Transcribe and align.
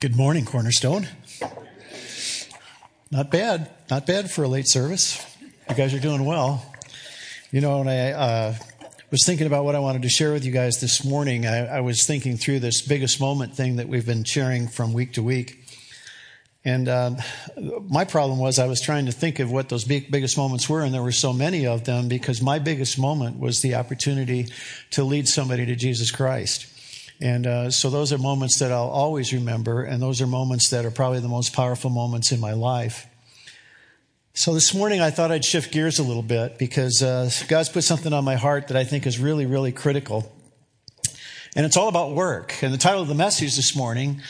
Good 0.00 0.14
morning, 0.14 0.44
Cornerstone. 0.44 1.08
Not 3.10 3.32
bad. 3.32 3.68
Not 3.90 4.06
bad 4.06 4.30
for 4.30 4.44
a 4.44 4.48
late 4.48 4.68
service. 4.68 5.26
You 5.68 5.74
guys 5.74 5.92
are 5.92 5.98
doing 5.98 6.24
well. 6.24 6.64
You 7.50 7.60
know, 7.60 7.78
when 7.78 7.88
I 7.88 8.12
uh, 8.12 8.54
was 9.10 9.26
thinking 9.26 9.48
about 9.48 9.64
what 9.64 9.74
I 9.74 9.80
wanted 9.80 10.02
to 10.02 10.08
share 10.08 10.32
with 10.32 10.44
you 10.44 10.52
guys 10.52 10.80
this 10.80 11.04
morning, 11.04 11.48
I, 11.48 11.78
I, 11.78 11.80
was 11.80 12.06
thinking 12.06 12.36
through 12.36 12.60
this 12.60 12.80
biggest 12.80 13.20
moment 13.20 13.56
thing 13.56 13.74
that 13.76 13.88
we've 13.88 14.06
been 14.06 14.22
sharing 14.22 14.68
from 14.68 14.92
week 14.92 15.14
to 15.14 15.22
week. 15.24 15.64
And 16.64 16.88
um, 16.88 17.16
my 17.88 18.04
problem 18.04 18.38
was 18.38 18.60
I 18.60 18.68
was 18.68 18.80
trying 18.80 19.06
to 19.06 19.12
think 19.12 19.40
of 19.40 19.50
what 19.50 19.68
those 19.68 19.82
big, 19.82 20.12
biggest 20.12 20.36
moments 20.36 20.68
were, 20.68 20.82
and 20.82 20.94
there 20.94 21.02
were 21.02 21.10
so 21.10 21.32
many 21.32 21.66
of 21.66 21.82
them 21.82 22.06
because 22.06 22.40
my 22.40 22.60
biggest 22.60 23.00
moment 23.00 23.40
was 23.40 23.62
the 23.62 23.74
opportunity 23.74 24.46
to 24.92 25.02
lead 25.02 25.26
somebody 25.26 25.66
to 25.66 25.74
Jesus 25.74 26.12
Christ. 26.12 26.68
And 27.20 27.46
uh, 27.46 27.70
so 27.70 27.90
those 27.90 28.12
are 28.12 28.18
moments 28.18 28.60
that 28.60 28.70
I'll 28.70 28.88
always 28.88 29.32
remember, 29.32 29.82
and 29.82 30.00
those 30.00 30.20
are 30.20 30.26
moments 30.26 30.70
that 30.70 30.84
are 30.84 30.90
probably 30.90 31.20
the 31.20 31.28
most 31.28 31.52
powerful 31.52 31.90
moments 31.90 32.30
in 32.30 32.38
my 32.38 32.52
life. 32.52 33.06
So 34.34 34.54
this 34.54 34.72
morning 34.72 35.00
I 35.00 35.10
thought 35.10 35.32
I'd 35.32 35.44
shift 35.44 35.72
gears 35.72 35.98
a 35.98 36.04
little 36.04 36.22
bit 36.22 36.58
because 36.58 37.02
uh, 37.02 37.28
God's 37.48 37.70
put 37.70 37.82
something 37.82 38.12
on 38.12 38.24
my 38.24 38.36
heart 38.36 38.68
that 38.68 38.76
I 38.76 38.84
think 38.84 39.04
is 39.04 39.18
really, 39.18 39.46
really 39.46 39.72
critical. 39.72 40.32
And 41.56 41.66
it's 41.66 41.76
all 41.76 41.88
about 41.88 42.12
work. 42.12 42.54
And 42.62 42.72
the 42.72 42.78
title 42.78 43.02
of 43.02 43.08
the 43.08 43.16
message 43.16 43.56
this 43.56 43.74
morning 43.74 44.22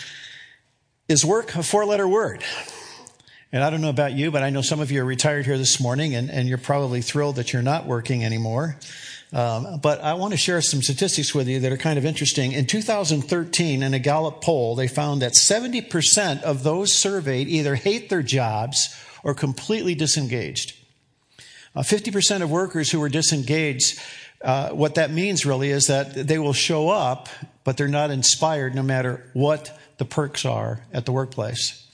is 1.08 1.26
Work, 1.26 1.54
a 1.56 1.62
four 1.62 1.84
letter 1.84 2.08
word. 2.08 2.42
And 3.52 3.62
I 3.62 3.68
don't 3.68 3.82
know 3.82 3.90
about 3.90 4.12
you, 4.12 4.30
but 4.30 4.42
I 4.42 4.48
know 4.48 4.62
some 4.62 4.80
of 4.80 4.90
you 4.90 5.02
are 5.02 5.04
retired 5.04 5.44
here 5.44 5.58
this 5.58 5.78
morning 5.78 6.14
and, 6.14 6.30
and 6.30 6.48
you're 6.48 6.56
probably 6.56 7.02
thrilled 7.02 7.36
that 7.36 7.52
you're 7.52 7.60
not 7.60 7.84
working 7.84 8.24
anymore. 8.24 8.76
Um, 9.32 9.78
but 9.80 10.00
I 10.00 10.14
want 10.14 10.32
to 10.32 10.38
share 10.38 10.60
some 10.62 10.80
statistics 10.80 11.34
with 11.34 11.48
you 11.48 11.60
that 11.60 11.72
are 11.72 11.76
kind 11.76 11.98
of 11.98 12.06
interesting. 12.06 12.52
In 12.52 12.66
2013, 12.66 13.82
in 13.82 13.92
a 13.92 13.98
Gallup 13.98 14.40
poll, 14.40 14.74
they 14.74 14.88
found 14.88 15.20
that 15.22 15.32
70% 15.32 16.42
of 16.42 16.62
those 16.62 16.92
surveyed 16.92 17.48
either 17.48 17.74
hate 17.74 18.08
their 18.08 18.22
jobs 18.22 18.96
or 19.22 19.34
completely 19.34 19.94
disengaged. 19.94 20.74
Uh, 21.76 21.82
50% 21.82 22.42
of 22.42 22.50
workers 22.50 22.90
who 22.90 23.00
were 23.00 23.10
disengaged, 23.10 24.00
uh, 24.42 24.70
what 24.70 24.94
that 24.94 25.10
means 25.10 25.44
really 25.44 25.70
is 25.70 25.88
that 25.88 26.14
they 26.14 26.38
will 26.38 26.54
show 26.54 26.88
up, 26.88 27.28
but 27.64 27.76
they're 27.76 27.86
not 27.86 28.10
inspired 28.10 28.74
no 28.74 28.82
matter 28.82 29.28
what 29.34 29.78
the 29.98 30.04
perks 30.04 30.46
are 30.46 30.80
at 30.92 31.04
the 31.04 31.12
workplace. 31.12 31.87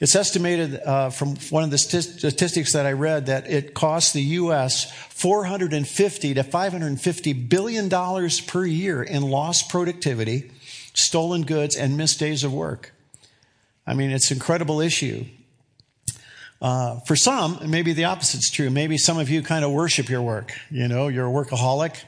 It's 0.00 0.14
estimated 0.14 0.80
uh, 0.80 1.10
from 1.10 1.36
one 1.50 1.64
of 1.64 1.70
the 1.70 1.78
statistics 1.78 2.72
that 2.72 2.86
I 2.86 2.92
read 2.92 3.26
that 3.26 3.50
it 3.50 3.74
costs 3.74 4.12
the 4.12 4.22
U.S. 4.22 4.90
450 5.10 6.34
to 6.34 6.42
550 6.42 7.32
billion 7.32 7.88
dollars 7.88 8.40
per 8.40 8.64
year 8.64 9.02
in 9.02 9.22
lost 9.22 9.68
productivity, 9.68 10.50
stolen 10.94 11.42
goods, 11.42 11.76
and 11.76 11.96
missed 11.96 12.18
days 12.18 12.44
of 12.44 12.52
work. 12.52 12.92
I 13.86 13.94
mean, 13.94 14.10
it's 14.10 14.30
an 14.30 14.36
incredible 14.36 14.80
issue. 14.80 15.24
Uh, 16.60 17.00
for 17.00 17.16
some, 17.16 17.58
maybe 17.66 17.92
the 17.92 18.04
opposite's 18.04 18.48
true. 18.48 18.70
Maybe 18.70 18.96
some 18.96 19.18
of 19.18 19.28
you 19.28 19.42
kind 19.42 19.64
of 19.64 19.72
worship 19.72 20.08
your 20.08 20.22
work. 20.22 20.52
You 20.70 20.86
know, 20.86 21.08
you're 21.08 21.26
a 21.26 21.30
workaholic. 21.30 22.04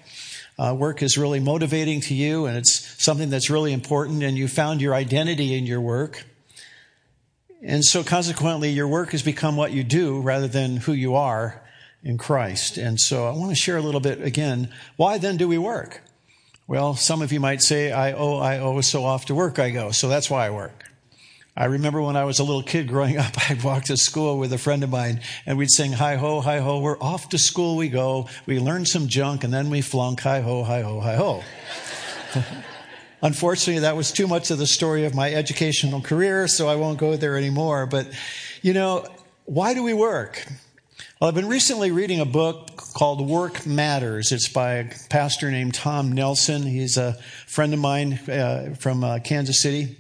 Uh, 0.57 0.77
work 0.79 1.03
is 1.03 1.19
really 1.19 1.41
motivating 1.41 2.01
to 2.03 2.15
you, 2.15 2.47
and 2.47 2.57
it's 2.57 3.03
something 3.03 3.31
that's 3.31 3.51
really 3.51 3.73
important, 3.73 4.23
and 4.23 4.37
you 4.39 4.47
found 4.47 4.81
your 4.81 4.95
identity 4.95 5.55
in 5.59 5.67
your 5.67 5.81
work. 5.81 6.25
And 7.65 7.83
so 7.83 8.05
consequently, 8.05 8.69
your 8.71 8.87
work 8.87 9.13
has 9.13 9.23
become 9.23 9.57
what 9.57 9.73
you 9.73 9.83
do 9.83 10.21
rather 10.21 10.47
than 10.47 10.77
who 10.77 10.93
you 10.93 11.15
are 11.15 11.63
in 12.03 12.19
Christ. 12.19 12.77
And 12.77 13.01
so 13.01 13.27
I 13.27 13.31
want 13.31 13.51
to 13.51 13.57
share 13.57 13.79
a 13.79 13.83
little 13.83 14.03
bit 14.03 14.21
again. 14.21 14.69
Why 14.97 15.17
then 15.17 15.39
do 15.39 15.49
we 15.49 15.57
work? 15.57 16.03
Well, 16.67 16.95
some 16.95 17.23
of 17.23 17.33
you 17.33 17.41
might 17.41 17.63
say, 17.63 17.91
I 17.91 18.13
owe, 18.13 18.37
I 18.37 18.59
owe, 18.59 18.83
so 18.83 19.05
off 19.05 19.25
to 19.27 19.35
work 19.35 19.59
I 19.59 19.71
go. 19.71 19.93
So 19.93 20.09
that's 20.09 20.29
why 20.29 20.47
I 20.47 20.51
work. 20.51 20.85
I 21.57 21.67
remember 21.67 22.03
when 22.03 22.17
I 22.17 22.25
was 22.25 22.39
a 22.39 22.45
little 22.45 22.63
kid 22.63 22.87
growing 22.87 23.17
up, 23.19 23.51
I'd 23.51 23.65
walk 23.65 23.85
to 23.85 23.97
school 23.97 24.39
with 24.39 24.53
a 24.53 24.59
friend 24.59 24.85
of 24.85 24.91
mine 24.91 25.21
and 25.47 25.57
we'd 25.57 25.71
sing, 25.71 25.93
hi 25.93 26.17
ho, 26.17 26.43
hi 26.43 26.59
ho, 26.59 26.81
we're 26.81 27.01
off 27.01 27.31
to 27.31 27.39
school 27.39 27.77
we 27.79 27.89
go. 27.89 28.29
We 28.45 28.59
learn 28.59 28.85
some 28.85 29.09
junk 29.09 29.43
and 29.43 29.53
then 29.53 29.71
we 29.71 29.81
flunk, 29.81 30.21
hi 30.21 30.41
ho, 30.41 30.65
hi 30.65 30.83
ho, 30.83 31.01
hi 31.01 31.17
ho. 31.17 31.43
Unfortunately, 33.25 33.81
that 33.81 33.97
was 33.97 34.13
too 34.13 34.27
much 34.27 34.51
of 34.51 34.59
the 34.59 34.67
story 34.67 35.07
of 35.07 35.15
my 35.15 35.33
educational 35.33 36.03
career, 36.03 36.47
so 36.47 36.69
I 36.69 36.77
won't 36.77 36.99
go 36.99 37.17
there 37.17 37.39
anymore. 37.39 37.87
But, 37.87 38.07
you 38.61 38.75
know, 38.75 39.07
why 39.47 39.73
do 39.73 39.83
we 39.83 39.95
work? 39.95 40.47
Well, 41.19 41.29
I've 41.29 41.35
been 41.35 41.49
recently 41.49 41.91
reading 41.91 42.21
a 42.21 42.27
book 42.27 42.77
called 42.77 43.27
Work 43.27 43.65
Matters. 43.65 44.31
It's 44.31 44.49
by 44.49 44.73
a 44.75 44.91
pastor 45.09 45.51
named 45.51 45.73
Tom 45.73 46.13
Nelson. 46.13 46.65
He's 46.65 46.99
a 46.99 47.15
friend 47.47 47.73
of 47.73 47.81
mine 47.81 48.21
uh, 48.29 48.75
from 48.79 49.03
uh, 49.03 49.21
Kansas 49.21 49.63
City. 49.63 49.97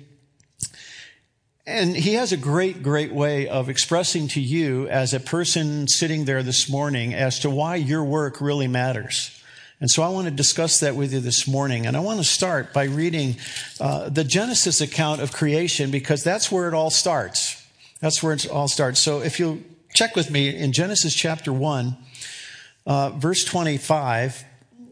And 1.66 1.96
he 1.96 2.14
has 2.14 2.32
a 2.32 2.36
great, 2.36 2.82
great 2.82 3.10
way 3.10 3.48
of 3.48 3.70
expressing 3.70 4.28
to 4.28 4.40
you 4.42 4.86
as 4.88 5.14
a 5.14 5.18
person 5.18 5.88
sitting 5.88 6.26
there 6.26 6.42
this 6.42 6.68
morning 6.68 7.14
as 7.14 7.38
to 7.38 7.48
why 7.48 7.76
your 7.76 8.04
work 8.04 8.42
really 8.42 8.68
matters. 8.68 9.40
And 9.84 9.90
so 9.90 10.02
I 10.02 10.08
want 10.08 10.24
to 10.24 10.30
discuss 10.30 10.80
that 10.80 10.96
with 10.96 11.12
you 11.12 11.20
this 11.20 11.46
morning. 11.46 11.84
And 11.84 11.94
I 11.94 12.00
want 12.00 12.16
to 12.16 12.24
start 12.24 12.72
by 12.72 12.84
reading 12.84 13.36
uh, 13.78 14.08
the 14.08 14.24
Genesis 14.24 14.80
account 14.80 15.20
of 15.20 15.30
creation 15.30 15.90
because 15.90 16.24
that's 16.24 16.50
where 16.50 16.68
it 16.68 16.72
all 16.72 16.88
starts. 16.88 17.62
That's 18.00 18.22
where 18.22 18.32
it 18.32 18.48
all 18.48 18.66
starts. 18.66 18.98
So 18.98 19.20
if 19.20 19.38
you'll 19.38 19.58
check 19.92 20.16
with 20.16 20.30
me 20.30 20.56
in 20.56 20.72
Genesis 20.72 21.14
chapter 21.14 21.52
1, 21.52 21.98
uh, 22.86 23.10
verse 23.10 23.44
25 23.44 24.42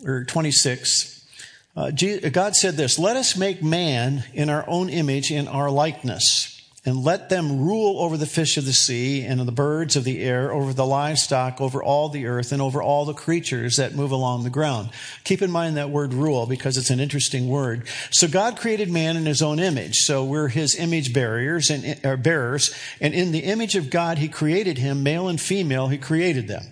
or 0.05 0.25
26, 0.25 1.27
uh, 1.75 1.91
God 2.31 2.55
said 2.55 2.77
this 2.77 2.99
Let 2.99 3.17
us 3.17 3.35
make 3.35 3.63
man 3.63 4.25
in 4.35 4.51
our 4.51 4.67
own 4.69 4.91
image, 4.91 5.31
in 5.31 5.49
our 5.49 5.71
likeness 5.71 6.52
and 6.85 7.05
let 7.05 7.29
them 7.29 7.61
rule 7.61 8.01
over 8.01 8.17
the 8.17 8.27
fish 8.27 8.57
of 8.57 8.65
the 8.65 8.73
sea 8.73 9.23
and 9.23 9.39
the 9.39 9.53
birds 9.53 9.95
of 9.95 10.03
the 10.03 10.21
air, 10.21 10.53
over 10.53 10.73
the 10.73 10.85
livestock, 10.85 11.61
over 11.61 11.81
all 11.81 12.09
the 12.09 12.27
earth, 12.27 12.51
and 12.51 12.61
over 12.61 12.83
all 12.83 13.05
the 13.05 13.15
creatures 13.15 13.77
that 13.77 13.95
move 13.95 14.11
along 14.11 14.43
the 14.43 14.51
ground. 14.51 14.91
Keep 15.23 15.43
in 15.43 15.51
mind 15.51 15.77
that 15.77 15.91
word 15.91 16.13
rule 16.13 16.45
because 16.45 16.77
it's 16.77 16.91
an 16.91 16.99
interesting 16.99 17.49
word. 17.49 17.87
So 18.11 18.27
God 18.27 18.59
created 18.59 18.91
man 18.91 19.17
in 19.17 19.27
his 19.27 19.43
own 19.43 19.61
image. 19.61 20.01
So 20.01 20.25
we're 20.25 20.49
his 20.49 20.75
image 20.75 21.15
bearers 21.15 21.71
and 21.71 22.05
uh, 22.05 22.17
bearers. 22.17 22.75
And 23.01 23.15
in 23.15 23.31
the 23.31 23.45
image 23.45 23.77
of 23.77 23.89
God, 23.89 24.19
he 24.19 24.29
created 24.29 24.79
him, 24.79 25.05
male 25.05 25.29
and 25.29 25.41
female, 25.41 25.87
he 25.87 25.99
created 25.99 26.49
them. 26.49 26.65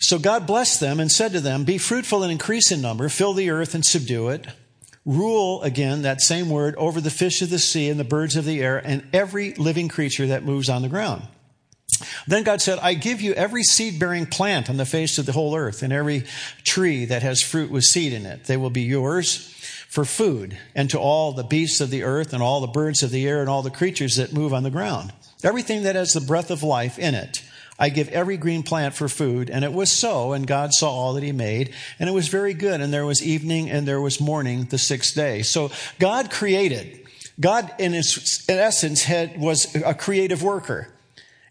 So 0.00 0.18
God 0.18 0.46
blessed 0.46 0.80
them 0.80 1.00
and 1.00 1.10
said 1.10 1.32
to 1.32 1.40
them, 1.40 1.64
Be 1.64 1.78
fruitful 1.78 2.22
and 2.22 2.30
increase 2.30 2.70
in 2.70 2.82
number, 2.82 3.08
fill 3.08 3.32
the 3.32 3.48
earth 3.48 3.74
and 3.74 3.84
subdue 3.84 4.28
it 4.28 4.46
rule 5.08 5.62
again, 5.62 6.02
that 6.02 6.20
same 6.20 6.50
word, 6.50 6.76
over 6.76 7.00
the 7.00 7.10
fish 7.10 7.40
of 7.40 7.48
the 7.48 7.58
sea 7.58 7.88
and 7.88 7.98
the 7.98 8.04
birds 8.04 8.36
of 8.36 8.44
the 8.44 8.60
air 8.60 8.78
and 8.78 9.02
every 9.12 9.54
living 9.54 9.88
creature 9.88 10.26
that 10.26 10.44
moves 10.44 10.68
on 10.68 10.82
the 10.82 10.88
ground. 10.88 11.26
Then 12.26 12.42
God 12.42 12.60
said, 12.60 12.78
I 12.80 12.92
give 12.92 13.22
you 13.22 13.32
every 13.32 13.62
seed 13.62 13.98
bearing 13.98 14.26
plant 14.26 14.68
on 14.68 14.76
the 14.76 14.84
face 14.84 15.18
of 15.18 15.24
the 15.24 15.32
whole 15.32 15.56
earth 15.56 15.82
and 15.82 15.92
every 15.92 16.24
tree 16.62 17.06
that 17.06 17.22
has 17.22 17.42
fruit 17.42 17.70
with 17.70 17.84
seed 17.84 18.12
in 18.12 18.26
it. 18.26 18.44
They 18.44 18.58
will 18.58 18.70
be 18.70 18.82
yours 18.82 19.48
for 19.88 20.04
food 20.04 20.58
and 20.74 20.90
to 20.90 20.98
all 20.98 21.32
the 21.32 21.42
beasts 21.42 21.80
of 21.80 21.88
the 21.88 22.02
earth 22.02 22.34
and 22.34 22.42
all 22.42 22.60
the 22.60 22.66
birds 22.66 23.02
of 23.02 23.10
the 23.10 23.26
air 23.26 23.40
and 23.40 23.48
all 23.48 23.62
the 23.62 23.70
creatures 23.70 24.16
that 24.16 24.34
move 24.34 24.52
on 24.52 24.62
the 24.62 24.70
ground. 24.70 25.12
Everything 25.42 25.84
that 25.84 25.96
has 25.96 26.12
the 26.12 26.20
breath 26.20 26.50
of 26.50 26.62
life 26.62 26.98
in 26.98 27.14
it. 27.14 27.42
I 27.78 27.90
give 27.90 28.08
every 28.08 28.36
green 28.36 28.62
plant 28.62 28.94
for 28.94 29.08
food. 29.08 29.50
And 29.50 29.64
it 29.64 29.72
was 29.72 29.90
so, 29.90 30.32
and 30.32 30.46
God 30.46 30.72
saw 30.72 30.90
all 30.90 31.14
that 31.14 31.22
he 31.22 31.32
made, 31.32 31.74
and 31.98 32.08
it 32.08 32.12
was 32.12 32.28
very 32.28 32.54
good. 32.54 32.80
And 32.80 32.92
there 32.92 33.06
was 33.06 33.22
evening 33.22 33.70
and 33.70 33.86
there 33.86 34.00
was 34.00 34.20
morning 34.20 34.64
the 34.64 34.78
sixth 34.78 35.14
day. 35.14 35.42
So 35.42 35.70
God 35.98 36.30
created. 36.30 37.06
God, 37.40 37.72
in, 37.78 37.92
his, 37.92 38.44
in 38.48 38.58
essence, 38.58 39.04
had, 39.04 39.40
was 39.40 39.72
a 39.76 39.94
creative 39.94 40.42
worker. 40.42 40.92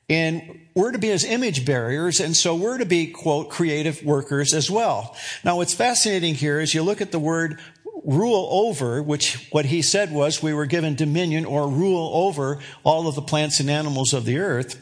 And 0.09 0.61
we're 0.73 0.91
to 0.91 0.99
be 0.99 1.07
his 1.07 1.25
image 1.25 1.65
bearers, 1.65 2.19
and 2.19 2.35
so 2.35 2.55
we're 2.55 2.77
to 2.77 2.85
be, 2.85 3.07
quote, 3.07 3.49
creative 3.49 4.03
workers 4.03 4.53
as 4.53 4.71
well. 4.71 5.15
Now, 5.43 5.57
what's 5.57 5.73
fascinating 5.73 6.35
here 6.35 6.61
is 6.61 6.73
you 6.73 6.81
look 6.81 7.01
at 7.01 7.11
the 7.11 7.19
word 7.19 7.59
rule 8.05 8.47
over, 8.49 9.03
which 9.03 9.47
what 9.51 9.65
he 9.65 9.81
said 9.81 10.13
was 10.13 10.41
we 10.41 10.53
were 10.53 10.65
given 10.65 10.95
dominion 10.95 11.43
or 11.43 11.67
rule 11.67 12.09
over 12.13 12.59
all 12.83 13.07
of 13.07 13.15
the 13.15 13.21
plants 13.21 13.59
and 13.59 13.69
animals 13.69 14.13
of 14.13 14.23
the 14.23 14.37
earth. 14.37 14.81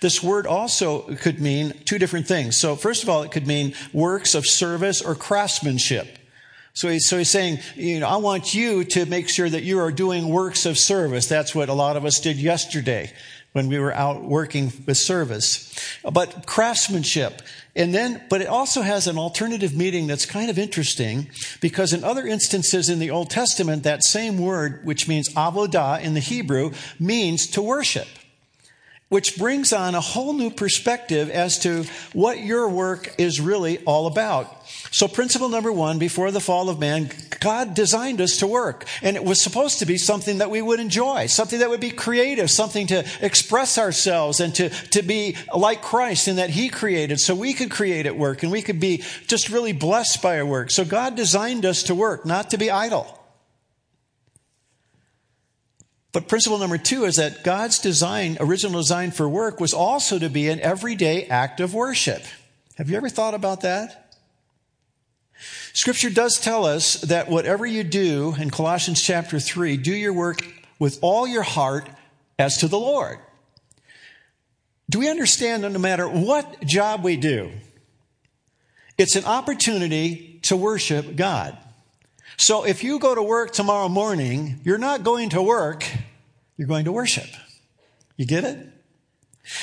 This 0.00 0.22
word 0.22 0.46
also 0.46 1.02
could 1.16 1.40
mean 1.40 1.72
two 1.84 1.98
different 1.98 2.26
things. 2.26 2.56
So, 2.56 2.76
first 2.76 3.02
of 3.02 3.08
all, 3.08 3.22
it 3.22 3.30
could 3.30 3.46
mean 3.46 3.74
works 3.92 4.34
of 4.34 4.46
service 4.46 5.02
or 5.02 5.14
craftsmanship. 5.14 6.18
So 6.74 6.88
he's, 6.88 7.06
so 7.06 7.18
he's 7.18 7.30
saying, 7.30 7.60
you 7.76 8.00
know, 8.00 8.08
I 8.08 8.16
want 8.16 8.52
you 8.52 8.82
to 8.84 9.06
make 9.06 9.28
sure 9.28 9.48
that 9.48 9.62
you 9.62 9.78
are 9.78 9.92
doing 9.92 10.28
works 10.28 10.66
of 10.66 10.76
service. 10.76 11.28
That's 11.28 11.54
what 11.54 11.68
a 11.68 11.72
lot 11.72 11.96
of 11.96 12.04
us 12.04 12.18
did 12.18 12.36
yesterday 12.36 13.12
when 13.52 13.68
we 13.68 13.78
were 13.78 13.94
out 13.94 14.24
working 14.24 14.72
with 14.84 14.96
service. 14.96 15.72
But 16.02 16.46
craftsmanship. 16.46 17.42
And 17.76 17.94
then, 17.94 18.20
but 18.28 18.40
it 18.40 18.48
also 18.48 18.82
has 18.82 19.06
an 19.06 19.18
alternative 19.18 19.76
meaning 19.76 20.08
that's 20.08 20.26
kind 20.26 20.50
of 20.50 20.58
interesting 20.58 21.30
because 21.60 21.92
in 21.92 22.02
other 22.02 22.26
instances 22.26 22.88
in 22.88 22.98
the 22.98 23.12
Old 23.12 23.30
Testament, 23.30 23.84
that 23.84 24.02
same 24.02 24.38
word, 24.38 24.84
which 24.84 25.06
means 25.06 25.28
avodah 25.34 26.00
in 26.02 26.14
the 26.14 26.20
Hebrew, 26.20 26.72
means 26.98 27.46
to 27.48 27.62
worship 27.62 28.08
which 29.14 29.38
brings 29.38 29.72
on 29.72 29.94
a 29.94 30.00
whole 30.00 30.32
new 30.32 30.50
perspective 30.50 31.30
as 31.30 31.60
to 31.60 31.84
what 32.14 32.40
your 32.40 32.68
work 32.68 33.14
is 33.16 33.40
really 33.40 33.78
all 33.84 34.08
about. 34.08 34.66
So 34.90 35.06
principle 35.06 35.48
number 35.48 35.70
one, 35.70 36.00
before 36.00 36.32
the 36.32 36.40
fall 36.40 36.68
of 36.68 36.80
man, 36.80 37.08
God 37.38 37.74
designed 37.74 38.20
us 38.20 38.38
to 38.38 38.48
work. 38.48 38.86
And 39.02 39.14
it 39.14 39.24
was 39.24 39.40
supposed 39.40 39.78
to 39.78 39.86
be 39.86 39.98
something 39.98 40.38
that 40.38 40.50
we 40.50 40.60
would 40.60 40.80
enjoy, 40.80 41.26
something 41.26 41.60
that 41.60 41.70
would 41.70 41.78
be 41.78 41.92
creative, 41.92 42.50
something 42.50 42.88
to 42.88 43.06
express 43.20 43.78
ourselves 43.78 44.40
and 44.40 44.52
to, 44.56 44.68
to 44.68 45.02
be 45.02 45.36
like 45.54 45.80
Christ 45.80 46.26
in 46.26 46.34
that 46.36 46.50
He 46.50 46.68
created 46.68 47.20
so 47.20 47.36
we 47.36 47.52
could 47.54 47.70
create 47.70 48.06
at 48.06 48.18
work 48.18 48.42
and 48.42 48.50
we 48.50 48.62
could 48.62 48.80
be 48.80 49.04
just 49.28 49.48
really 49.48 49.72
blessed 49.72 50.22
by 50.22 50.40
our 50.40 50.46
work. 50.46 50.72
So 50.72 50.84
God 50.84 51.14
designed 51.14 51.64
us 51.64 51.84
to 51.84 51.94
work, 51.94 52.26
not 52.26 52.50
to 52.50 52.58
be 52.58 52.68
idle. 52.68 53.23
But 56.14 56.28
principle 56.28 56.58
number 56.58 56.78
two 56.78 57.06
is 57.06 57.16
that 57.16 57.42
God's 57.42 57.80
design, 57.80 58.36
original 58.38 58.80
design 58.80 59.10
for 59.10 59.28
work, 59.28 59.58
was 59.58 59.74
also 59.74 60.16
to 60.20 60.30
be 60.30 60.48
an 60.48 60.60
everyday 60.60 61.26
act 61.26 61.58
of 61.58 61.74
worship. 61.74 62.22
Have 62.76 62.88
you 62.88 62.96
ever 62.96 63.08
thought 63.08 63.34
about 63.34 63.62
that? 63.62 64.14
Scripture 65.72 66.10
does 66.10 66.38
tell 66.38 66.66
us 66.66 67.00
that 67.00 67.28
whatever 67.28 67.66
you 67.66 67.82
do 67.82 68.32
in 68.38 68.50
Colossians 68.50 69.02
chapter 69.02 69.40
3, 69.40 69.76
do 69.76 69.92
your 69.92 70.12
work 70.12 70.46
with 70.78 71.00
all 71.02 71.26
your 71.26 71.42
heart 71.42 71.90
as 72.38 72.58
to 72.58 72.68
the 72.68 72.78
Lord. 72.78 73.18
Do 74.88 75.00
we 75.00 75.10
understand 75.10 75.64
that 75.64 75.70
no 75.70 75.80
matter 75.80 76.08
what 76.08 76.64
job 76.64 77.02
we 77.02 77.16
do, 77.16 77.50
it's 78.96 79.16
an 79.16 79.24
opportunity 79.24 80.38
to 80.44 80.56
worship 80.56 81.16
God? 81.16 81.58
So 82.36 82.64
if 82.64 82.82
you 82.82 82.98
go 82.98 83.14
to 83.14 83.22
work 83.22 83.52
tomorrow 83.52 83.88
morning, 83.88 84.60
you're 84.64 84.78
not 84.78 85.02
going 85.02 85.30
to 85.30 85.42
work, 85.42 85.86
you're 86.56 86.68
going 86.68 86.86
to 86.86 86.92
worship. 86.92 87.28
You 88.16 88.26
get 88.26 88.44
it? 88.44 88.58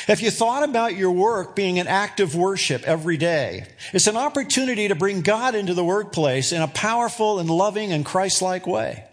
If 0.07 0.21
you 0.21 0.29
thought 0.29 0.63
about 0.63 0.95
your 0.95 1.11
work 1.11 1.55
being 1.55 1.79
an 1.79 1.87
act 1.87 2.19
of 2.19 2.35
worship 2.35 2.83
every 2.83 3.17
day, 3.17 3.65
it's 3.93 4.07
an 4.07 4.15
opportunity 4.15 4.87
to 4.87 4.95
bring 4.95 5.21
God 5.21 5.55
into 5.55 5.73
the 5.73 5.83
workplace 5.83 6.51
in 6.51 6.61
a 6.61 6.67
powerful 6.67 7.39
and 7.39 7.49
loving 7.49 7.91
and 7.91 8.05
Christ-like 8.05 8.67
way. 8.67 9.05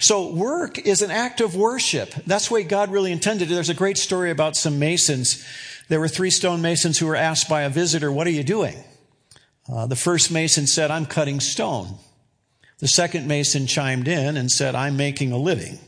So 0.00 0.32
work 0.32 0.78
is 0.78 1.02
an 1.02 1.10
act 1.10 1.40
of 1.40 1.54
worship. 1.54 2.14
That's 2.26 2.48
the 2.48 2.54
way 2.54 2.62
God 2.62 2.90
really 2.90 3.12
intended 3.12 3.50
it. 3.50 3.54
There's 3.54 3.68
a 3.68 3.74
great 3.74 3.98
story 3.98 4.30
about 4.30 4.56
some 4.56 4.78
masons. 4.78 5.46
There 5.88 6.00
were 6.00 6.08
three 6.08 6.30
stonemasons 6.30 6.98
who 6.98 7.06
were 7.06 7.16
asked 7.16 7.48
by 7.48 7.62
a 7.62 7.70
visitor, 7.70 8.10
what 8.10 8.26
are 8.26 8.30
you 8.30 8.44
doing? 8.44 8.82
Uh, 9.70 9.86
the 9.86 9.96
first 9.96 10.30
mason 10.30 10.66
said, 10.66 10.90
I'm 10.90 11.06
cutting 11.06 11.40
stone. 11.40 11.98
The 12.78 12.88
second 12.88 13.28
mason 13.28 13.66
chimed 13.66 14.08
in 14.08 14.36
and 14.36 14.50
said, 14.50 14.74
I'm 14.74 14.96
making 14.96 15.32
a 15.32 15.36
living. 15.36 15.78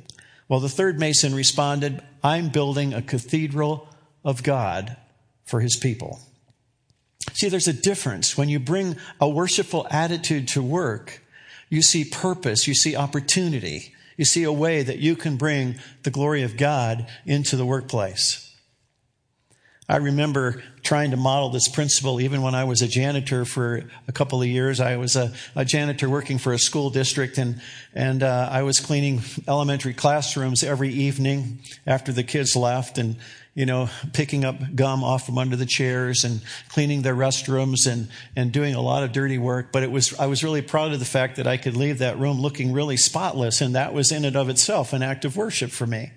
Well, 0.49 0.61
the 0.61 0.69
third 0.69 0.99
mason 0.99 1.35
responded, 1.35 2.03
I'm 2.23 2.49
building 2.51 2.95
a 2.95 3.03
cathedral 3.03 3.89
of 4.25 4.43
God 4.43 4.97
for 5.45 5.61
his 5.61 5.77
people. 5.77 6.21
See, 7.33 7.49
there's 7.49 7.69
a 7.69 7.73
difference. 7.73 8.37
When 8.37 8.49
you 8.49 8.61
bring 8.61 8.97
a 9.21 9.29
worshipful 9.29 9.87
attitude 9.91 10.49
to 10.49 10.63
work, 10.63 11.23
you 11.69 11.83
see 11.83 12.05
purpose, 12.05 12.69
you 12.69 12.75
see 12.75 12.95
opportunity, 12.95 13.95
you 14.17 14.25
see 14.25 14.45
a 14.45 14.53
way 14.53 14.83
that 14.83 14.99
you 14.99 15.17
can 15.17 15.37
bring 15.37 15.77
the 16.03 16.11
glory 16.11 16.43
of 16.43 16.57
God 16.57 17.07
into 17.27 17.57
the 17.57 17.67
workplace. 17.67 18.44
I 19.87 19.97
remember 19.97 20.63
trying 20.83 21.11
to 21.11 21.19
model 21.19 21.51
this 21.51 21.69
principle 21.69 22.19
even 22.21 22.41
when 22.41 22.55
I 22.55 22.65
was 22.65 22.81
a 22.81 22.89
janitor 22.89 23.45
for 23.45 23.83
a 24.09 24.13
couple 24.13 24.41
of 24.41 24.49
years. 24.49 24.81
I 24.81 24.97
was 24.97 25.15
a, 25.15 25.33
a 25.55 25.65
janitor 25.65 26.09
working 26.09 26.39
for 26.39 26.55
a 26.55 26.59
school 26.59 26.89
district 26.89 27.37
and, 27.37 27.61
and 27.93 28.23
uh, 28.23 28.49
I 28.51 28.63
was 28.63 28.81
cleaning 28.81 29.21
elementary 29.47 29.93
classrooms 29.93 30.63
every 30.63 30.89
evening 30.89 31.59
after 31.87 32.13
the 32.13 32.23
kids 32.23 32.57
left 32.57 32.97
and, 32.97 33.17
you 33.55 33.67
know, 33.67 33.91
picking 34.15 34.47
up 34.47 34.75
gum 34.75 35.05
off 35.05 35.27
from 35.27 35.37
under 35.37 35.57
the 35.57 35.67
chairs 35.67 36.25
and 36.25 36.41
cleaning 36.69 37.03
their 37.03 37.15
restrooms 37.15 37.87
and, 37.91 38.09
and 38.35 38.53
doing 38.53 38.75
a 38.75 38.81
lot 38.81 39.03
of 39.03 39.13
dirty 39.13 39.37
work. 39.37 39.71
But 39.71 39.83
it 39.83 39.91
was, 39.91 40.19
I 40.19 40.27
was 40.27 40.43
really 40.43 40.63
proud 40.63 40.93
of 40.93 40.99
the 40.99 41.05
fact 41.05 41.37
that 41.37 41.47
I 41.47 41.59
could 41.59 41.77
leave 41.77 41.99
that 41.99 42.19
room 42.19 42.41
looking 42.41 42.73
really 42.73 42.97
spotless 42.97 43.61
and 43.61 43.75
that 43.75 43.93
was 43.93 44.13
in 44.13 44.25
and 44.25 44.35
of 44.35 44.49
itself 44.49 44.95
an 44.95 45.03
act 45.03 45.27
of 45.27 45.37
worship 45.37 45.71
for 45.71 45.87
me. 45.87 46.13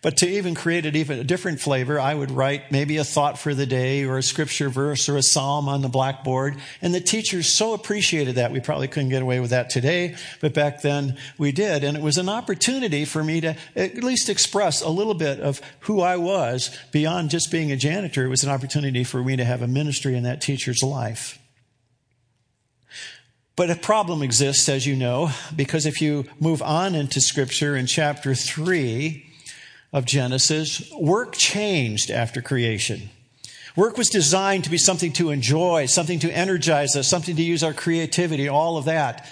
But 0.00 0.18
to 0.18 0.28
even 0.28 0.54
create 0.54 0.86
an 0.86 0.94
even 0.94 1.18
a 1.18 1.24
different 1.24 1.60
flavor, 1.60 1.98
I 1.98 2.14
would 2.14 2.30
write 2.30 2.70
maybe 2.70 2.98
a 2.98 3.04
thought 3.04 3.36
for 3.36 3.52
the 3.52 3.66
day 3.66 4.04
or 4.04 4.16
a 4.16 4.22
scripture 4.22 4.68
verse 4.68 5.08
or 5.08 5.16
a 5.16 5.22
psalm 5.22 5.68
on 5.68 5.82
the 5.82 5.88
blackboard. 5.88 6.56
And 6.80 6.94
the 6.94 7.00
teachers 7.00 7.48
so 7.48 7.74
appreciated 7.74 8.36
that. 8.36 8.52
We 8.52 8.60
probably 8.60 8.86
couldn't 8.86 9.08
get 9.08 9.22
away 9.22 9.40
with 9.40 9.50
that 9.50 9.70
today, 9.70 10.14
but 10.40 10.54
back 10.54 10.82
then 10.82 11.18
we 11.36 11.50
did. 11.50 11.82
And 11.82 11.96
it 11.96 12.02
was 12.02 12.16
an 12.16 12.28
opportunity 12.28 13.04
for 13.04 13.24
me 13.24 13.40
to 13.40 13.56
at 13.74 13.96
least 13.96 14.28
express 14.28 14.82
a 14.82 14.88
little 14.88 15.14
bit 15.14 15.40
of 15.40 15.60
who 15.80 16.00
I 16.00 16.16
was 16.16 16.76
beyond 16.92 17.30
just 17.30 17.50
being 17.50 17.72
a 17.72 17.76
janitor. 17.76 18.24
It 18.24 18.28
was 18.28 18.44
an 18.44 18.50
opportunity 18.50 19.02
for 19.02 19.24
me 19.24 19.34
to 19.34 19.44
have 19.44 19.62
a 19.62 19.68
ministry 19.68 20.16
in 20.16 20.22
that 20.22 20.40
teacher's 20.40 20.82
life. 20.82 21.40
But 23.56 23.70
a 23.70 23.74
problem 23.74 24.22
exists, 24.22 24.68
as 24.68 24.86
you 24.86 24.94
know, 24.94 25.32
because 25.56 25.86
if 25.86 26.00
you 26.00 26.26
move 26.38 26.62
on 26.62 26.94
into 26.94 27.20
scripture 27.20 27.74
in 27.74 27.86
chapter 27.86 28.36
3, 28.36 29.27
of 29.92 30.04
Genesis, 30.04 30.90
work 30.92 31.34
changed 31.36 32.10
after 32.10 32.42
creation. 32.42 33.10
Work 33.76 33.96
was 33.96 34.10
designed 34.10 34.64
to 34.64 34.70
be 34.70 34.78
something 34.78 35.12
to 35.14 35.30
enjoy, 35.30 35.86
something 35.86 36.18
to 36.20 36.30
energize 36.30 36.96
us, 36.96 37.06
something 37.06 37.36
to 37.36 37.42
use 37.42 37.62
our 37.62 37.72
creativity, 37.72 38.48
all 38.48 38.76
of 38.76 38.86
that. 38.86 39.30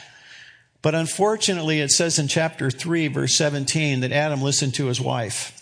But 0.83 0.95
unfortunately, 0.95 1.81
it 1.81 1.91
says 1.91 2.19
in 2.19 2.29
chapter 2.29 2.71
3, 2.71 3.09
verse 3.09 3.35
17, 3.35 4.01
that 4.01 4.13
Adam 4.13 4.41
listened 4.41 4.75
to 4.75 4.87
his 4.87 5.01
wife. 5.01 5.53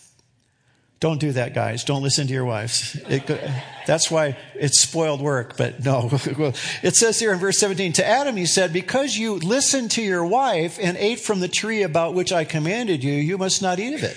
Don't 1.00 1.18
do 1.18 1.32
that, 1.32 1.54
guys. 1.54 1.84
Don't 1.84 2.02
listen 2.02 2.26
to 2.26 2.32
your 2.32 2.44
wives. 2.44 2.96
It, 3.08 3.26
that's 3.86 4.10
why 4.10 4.36
it's 4.54 4.80
spoiled 4.80 5.20
work, 5.20 5.56
but 5.56 5.84
no. 5.84 6.08
it 6.82 6.94
says 6.94 7.18
here 7.18 7.32
in 7.32 7.38
verse 7.38 7.58
17, 7.58 7.94
to 7.94 8.06
Adam 8.06 8.36
he 8.36 8.46
said, 8.46 8.72
because 8.72 9.16
you 9.16 9.36
listened 9.36 9.92
to 9.92 10.02
your 10.02 10.24
wife 10.24 10.78
and 10.80 10.96
ate 10.96 11.20
from 11.20 11.40
the 11.40 11.48
tree 11.48 11.82
about 11.82 12.14
which 12.14 12.32
I 12.32 12.44
commanded 12.44 13.02
you, 13.02 13.12
you 13.12 13.38
must 13.38 13.60
not 13.60 13.78
eat 13.78 13.94
of 13.94 14.02
it. 14.02 14.16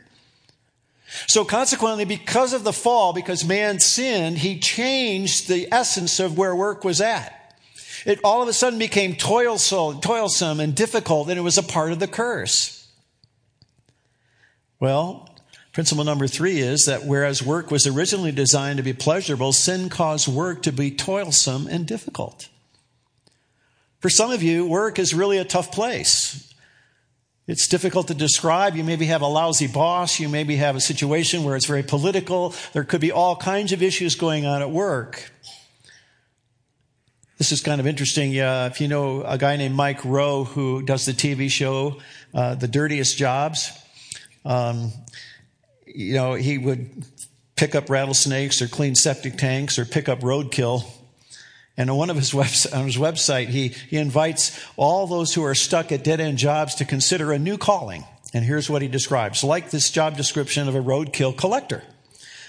So 1.27 1.43
consequently, 1.43 2.05
because 2.05 2.53
of 2.53 2.63
the 2.63 2.73
fall, 2.73 3.13
because 3.13 3.43
man 3.45 3.79
sinned, 3.79 4.37
he 4.37 4.59
changed 4.59 5.47
the 5.47 5.67
essence 5.71 6.19
of 6.19 6.37
where 6.37 6.55
work 6.55 6.83
was 6.83 7.01
at. 7.01 7.37
It 8.05 8.19
all 8.23 8.41
of 8.41 8.47
a 8.47 8.53
sudden 8.53 8.79
became 8.79 9.15
toilsome, 9.15 10.01
toilsome 10.01 10.59
and 10.59 10.73
difficult, 10.73 11.29
and 11.29 11.37
it 11.37 11.43
was 11.43 11.57
a 11.57 11.63
part 11.63 11.91
of 11.91 11.99
the 11.99 12.07
curse. 12.07 12.87
Well, 14.79 15.29
principle 15.73 16.03
number 16.03 16.27
three 16.27 16.59
is 16.59 16.85
that 16.85 17.05
whereas 17.05 17.43
work 17.43 17.69
was 17.69 17.85
originally 17.85 18.31
designed 18.31 18.77
to 18.77 18.83
be 18.83 18.93
pleasurable, 18.93 19.53
sin 19.53 19.89
caused 19.89 20.27
work 20.27 20.63
to 20.63 20.71
be 20.71 20.91
toilsome 20.91 21.67
and 21.67 21.85
difficult. 21.85 22.49
For 23.99 24.09
some 24.09 24.31
of 24.31 24.41
you, 24.41 24.65
work 24.65 24.97
is 24.97 25.13
really 25.13 25.37
a 25.37 25.45
tough 25.45 25.71
place. 25.71 26.50
It's 27.47 27.67
difficult 27.67 28.07
to 28.07 28.13
describe. 28.13 28.75
You 28.75 28.83
maybe 28.83 29.07
have 29.07 29.21
a 29.21 29.27
lousy 29.27 29.67
boss. 29.67 30.19
You 30.19 30.29
maybe 30.29 30.57
have 30.57 30.75
a 30.75 30.81
situation 30.81 31.43
where 31.43 31.55
it's 31.55 31.65
very 31.65 31.83
political. 31.83 32.53
There 32.73 32.83
could 32.83 33.01
be 33.01 33.11
all 33.11 33.35
kinds 33.35 33.71
of 33.71 33.81
issues 33.81 34.15
going 34.15 34.45
on 34.45 34.61
at 34.61 34.69
work. 34.69 35.31
This 37.39 37.51
is 37.51 37.61
kind 37.61 37.81
of 37.81 37.87
interesting. 37.87 38.39
Uh, 38.39 38.69
if 38.71 38.79
you 38.79 38.87
know 38.87 39.23
a 39.23 39.37
guy 39.37 39.55
named 39.55 39.73
Mike 39.73 40.05
Rowe 40.05 40.43
who 40.43 40.83
does 40.83 41.05
the 41.05 41.13
TV 41.13 41.49
show, 41.49 41.99
uh, 42.35 42.53
The 42.53 42.67
Dirtiest 42.67 43.17
Jobs, 43.17 43.71
um, 44.45 44.91
you 45.87 46.13
know, 46.13 46.35
he 46.35 46.59
would 46.59 47.05
pick 47.55 47.73
up 47.73 47.89
rattlesnakes 47.89 48.61
or 48.61 48.67
clean 48.67 48.93
septic 48.93 49.37
tanks 49.37 49.79
or 49.79 49.85
pick 49.85 50.07
up 50.07 50.19
roadkill 50.19 50.85
and 51.81 51.89
on 51.89 51.97
one 51.97 52.11
of 52.11 52.15
his 52.15 52.31
on 52.35 52.85
his 52.85 52.97
website, 52.97 53.47
he, 53.47 53.69
he 53.69 53.97
invites 53.97 54.57
all 54.77 55.07
those 55.07 55.33
who 55.33 55.43
are 55.43 55.55
stuck 55.55 55.91
at 55.91 56.03
dead 56.03 56.19
end 56.19 56.37
jobs 56.37 56.75
to 56.75 56.85
consider 56.85 57.31
a 57.31 57.39
new 57.39 57.57
calling. 57.57 58.05
And 58.35 58.45
here's 58.45 58.69
what 58.69 58.83
he 58.83 58.87
describes. 58.87 59.43
Like 59.43 59.71
this 59.71 59.89
job 59.89 60.15
description 60.15 60.67
of 60.67 60.75
a 60.75 60.79
roadkill 60.79 61.35
collector. 61.35 61.81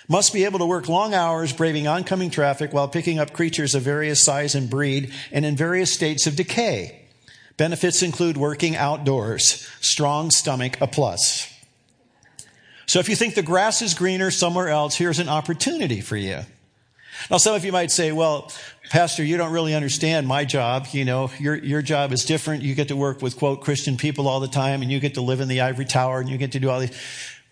Must 0.06 0.34
be 0.34 0.44
able 0.44 0.58
to 0.58 0.66
work 0.66 0.86
long 0.86 1.14
hours 1.14 1.54
braving 1.54 1.86
oncoming 1.86 2.28
traffic 2.28 2.74
while 2.74 2.88
picking 2.88 3.18
up 3.18 3.32
creatures 3.32 3.74
of 3.74 3.82
various 3.82 4.22
size 4.22 4.54
and 4.54 4.68
breed 4.68 5.14
and 5.32 5.46
in 5.46 5.56
various 5.56 5.90
states 5.90 6.26
of 6.26 6.36
decay. 6.36 7.00
Benefits 7.56 8.02
include 8.02 8.36
working 8.36 8.76
outdoors. 8.76 9.66
Strong 9.80 10.32
stomach, 10.32 10.78
a 10.82 10.86
plus. 10.86 11.50
So 12.84 12.98
if 12.98 13.08
you 13.08 13.16
think 13.16 13.34
the 13.34 13.42
grass 13.42 13.80
is 13.80 13.94
greener 13.94 14.30
somewhere 14.30 14.68
else, 14.68 14.94
here's 14.94 15.20
an 15.20 15.30
opportunity 15.30 16.02
for 16.02 16.18
you. 16.18 16.40
Now, 17.30 17.36
some 17.36 17.54
of 17.54 17.64
you 17.64 17.72
might 17.72 17.90
say, 17.90 18.12
well, 18.12 18.50
Pastor, 18.90 19.24
you 19.24 19.36
don't 19.36 19.52
really 19.52 19.74
understand 19.74 20.26
my 20.26 20.44
job. 20.44 20.88
You 20.92 21.04
know, 21.04 21.30
your, 21.38 21.56
your 21.56 21.82
job 21.82 22.12
is 22.12 22.24
different. 22.24 22.62
You 22.62 22.74
get 22.74 22.88
to 22.88 22.96
work 22.96 23.22
with, 23.22 23.36
quote, 23.36 23.60
Christian 23.60 23.96
people 23.96 24.28
all 24.28 24.40
the 24.40 24.48
time, 24.48 24.82
and 24.82 24.90
you 24.90 25.00
get 25.00 25.14
to 25.14 25.20
live 25.20 25.40
in 25.40 25.48
the 25.48 25.60
ivory 25.60 25.84
tower, 25.84 26.20
and 26.20 26.28
you 26.28 26.38
get 26.38 26.52
to 26.52 26.60
do 26.60 26.70
all 26.70 26.80
these. 26.80 26.98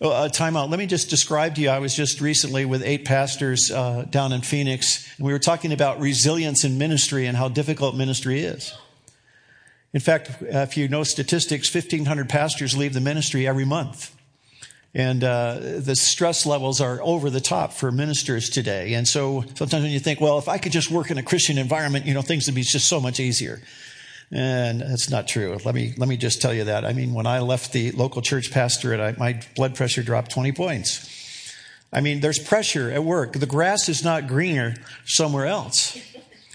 Uh, 0.01 0.27
time 0.27 0.57
out. 0.57 0.67
Let 0.71 0.79
me 0.79 0.87
just 0.87 1.11
describe 1.11 1.53
to 1.55 1.61
you. 1.61 1.69
I 1.69 1.77
was 1.77 1.95
just 1.95 2.21
recently 2.21 2.65
with 2.65 2.81
eight 2.81 3.05
pastors 3.05 3.69
uh, 3.69 4.03
down 4.09 4.33
in 4.33 4.41
Phoenix, 4.41 5.07
and 5.17 5.27
we 5.27 5.31
were 5.31 5.37
talking 5.37 5.73
about 5.73 5.99
resilience 5.99 6.63
in 6.63 6.79
ministry 6.79 7.27
and 7.27 7.37
how 7.37 7.49
difficult 7.49 7.95
ministry 7.95 8.39
is. 8.39 8.73
In 9.93 9.99
fact, 9.99 10.31
if 10.41 10.75
you 10.75 10.87
know 10.87 11.03
statistics, 11.03 11.71
1,500 11.71 12.29
pastors 12.29 12.75
leave 12.75 12.93
the 12.93 12.99
ministry 12.99 13.45
every 13.45 13.65
month. 13.65 14.15
And 14.93 15.23
uh, 15.23 15.57
the 15.77 15.95
stress 15.95 16.45
levels 16.45 16.81
are 16.81 16.99
over 17.01 17.29
the 17.29 17.39
top 17.39 17.71
for 17.71 17.91
ministers 17.91 18.49
today. 18.49 18.93
And 18.95 19.07
so 19.07 19.45
sometimes 19.55 19.83
when 19.83 19.91
you 19.91 19.99
think, 19.99 20.19
well, 20.19 20.37
if 20.37 20.49
I 20.49 20.57
could 20.57 20.73
just 20.73 20.91
work 20.91 21.11
in 21.11 21.17
a 21.17 21.23
Christian 21.23 21.57
environment, 21.57 22.05
you 22.05 22.13
know, 22.13 22.21
things 22.21 22.47
would 22.47 22.55
be 22.55 22.63
just 22.63 22.89
so 22.89 22.99
much 22.99 23.19
easier. 23.19 23.61
And 24.31 24.81
that's 24.81 25.09
not 25.09 25.27
true. 25.27 25.57
Let 25.63 25.75
me, 25.75 25.93
let 25.97 26.09
me 26.09 26.17
just 26.17 26.41
tell 26.41 26.53
you 26.53 26.65
that. 26.65 26.83
I 26.83 26.91
mean, 26.91 27.13
when 27.13 27.25
I 27.25 27.39
left 27.39 27.71
the 27.71 27.91
local 27.91 28.21
church 28.21 28.51
pastorate, 28.51 28.99
I, 28.99 29.15
my 29.17 29.41
blood 29.55 29.75
pressure 29.75 30.03
dropped 30.03 30.31
20 30.31 30.51
points. 30.51 31.55
I 31.93 32.01
mean, 32.01 32.19
there's 32.21 32.39
pressure 32.39 32.91
at 32.91 33.03
work. 33.03 33.33
The 33.33 33.45
grass 33.45 33.89
is 33.89 34.03
not 34.03 34.27
greener 34.27 34.75
somewhere 35.05 35.45
else. 35.45 35.97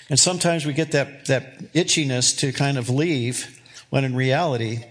And 0.09 0.19
sometimes 0.19 0.64
we 0.64 0.73
get 0.73 0.93
that, 0.93 1.26
that 1.26 1.73
itchiness 1.73 2.38
to 2.38 2.52
kind 2.52 2.78
of 2.78 2.88
leave 2.88 3.61
when 3.90 4.05
in 4.05 4.14
reality, 4.14 4.85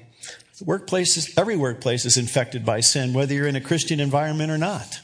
Workplaces, 0.64 1.38
every 1.38 1.58
workplace 1.58 2.06
is 2.06 2.18
infected 2.18 2.66
by 2.66 2.80
sin, 2.80 3.14
whether 3.14 3.34
you're 3.34 3.48
in 3.48 3.56
a 3.56 3.62
Christian 3.62 4.00
environment 4.00 4.52
or 4.52 4.58
not. 4.58 5.02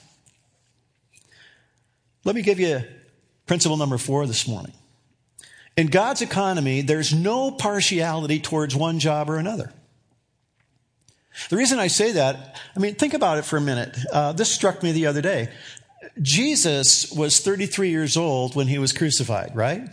Let 2.23 2.35
me 2.35 2.41
give 2.41 2.59
you 2.59 2.83
principle 3.47 3.77
number 3.77 3.97
four 3.97 4.25
this 4.27 4.47
morning. 4.47 4.73
In 5.75 5.87
God's 5.87 6.21
economy, 6.21 6.81
there's 6.81 7.13
no 7.13 7.51
partiality 7.51 8.39
towards 8.39 8.75
one 8.75 8.99
job 8.99 9.29
or 9.29 9.37
another. 9.37 9.73
The 11.49 11.57
reason 11.57 11.79
I 11.79 11.87
say 11.87 12.13
that, 12.13 12.59
I 12.75 12.79
mean, 12.79 12.95
think 12.95 13.13
about 13.13 13.37
it 13.37 13.45
for 13.45 13.57
a 13.57 13.61
minute. 13.61 13.97
Uh, 14.11 14.33
this 14.33 14.51
struck 14.51 14.83
me 14.83 14.91
the 14.91 15.07
other 15.07 15.21
day. 15.21 15.49
Jesus 16.21 17.11
was 17.11 17.39
33 17.39 17.89
years 17.89 18.17
old 18.17 18.55
when 18.55 18.67
he 18.67 18.77
was 18.77 18.91
crucified, 18.91 19.55
right? 19.55 19.87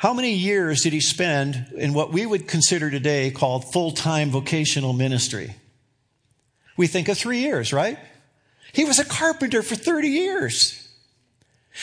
How 0.00 0.14
many 0.14 0.32
years 0.32 0.80
did 0.80 0.94
he 0.94 1.00
spend 1.00 1.66
in 1.76 1.92
what 1.92 2.10
we 2.10 2.24
would 2.24 2.48
consider 2.48 2.90
today 2.90 3.30
called 3.30 3.70
full 3.70 3.90
time 3.90 4.30
vocational 4.30 4.94
ministry? 4.94 5.54
We 6.78 6.86
think 6.86 7.10
of 7.10 7.18
three 7.18 7.40
years, 7.40 7.70
right? 7.70 7.98
He 8.72 8.86
was 8.86 8.98
a 8.98 9.04
carpenter 9.04 9.60
for 9.60 9.74
30 9.74 10.08
years. 10.08 10.88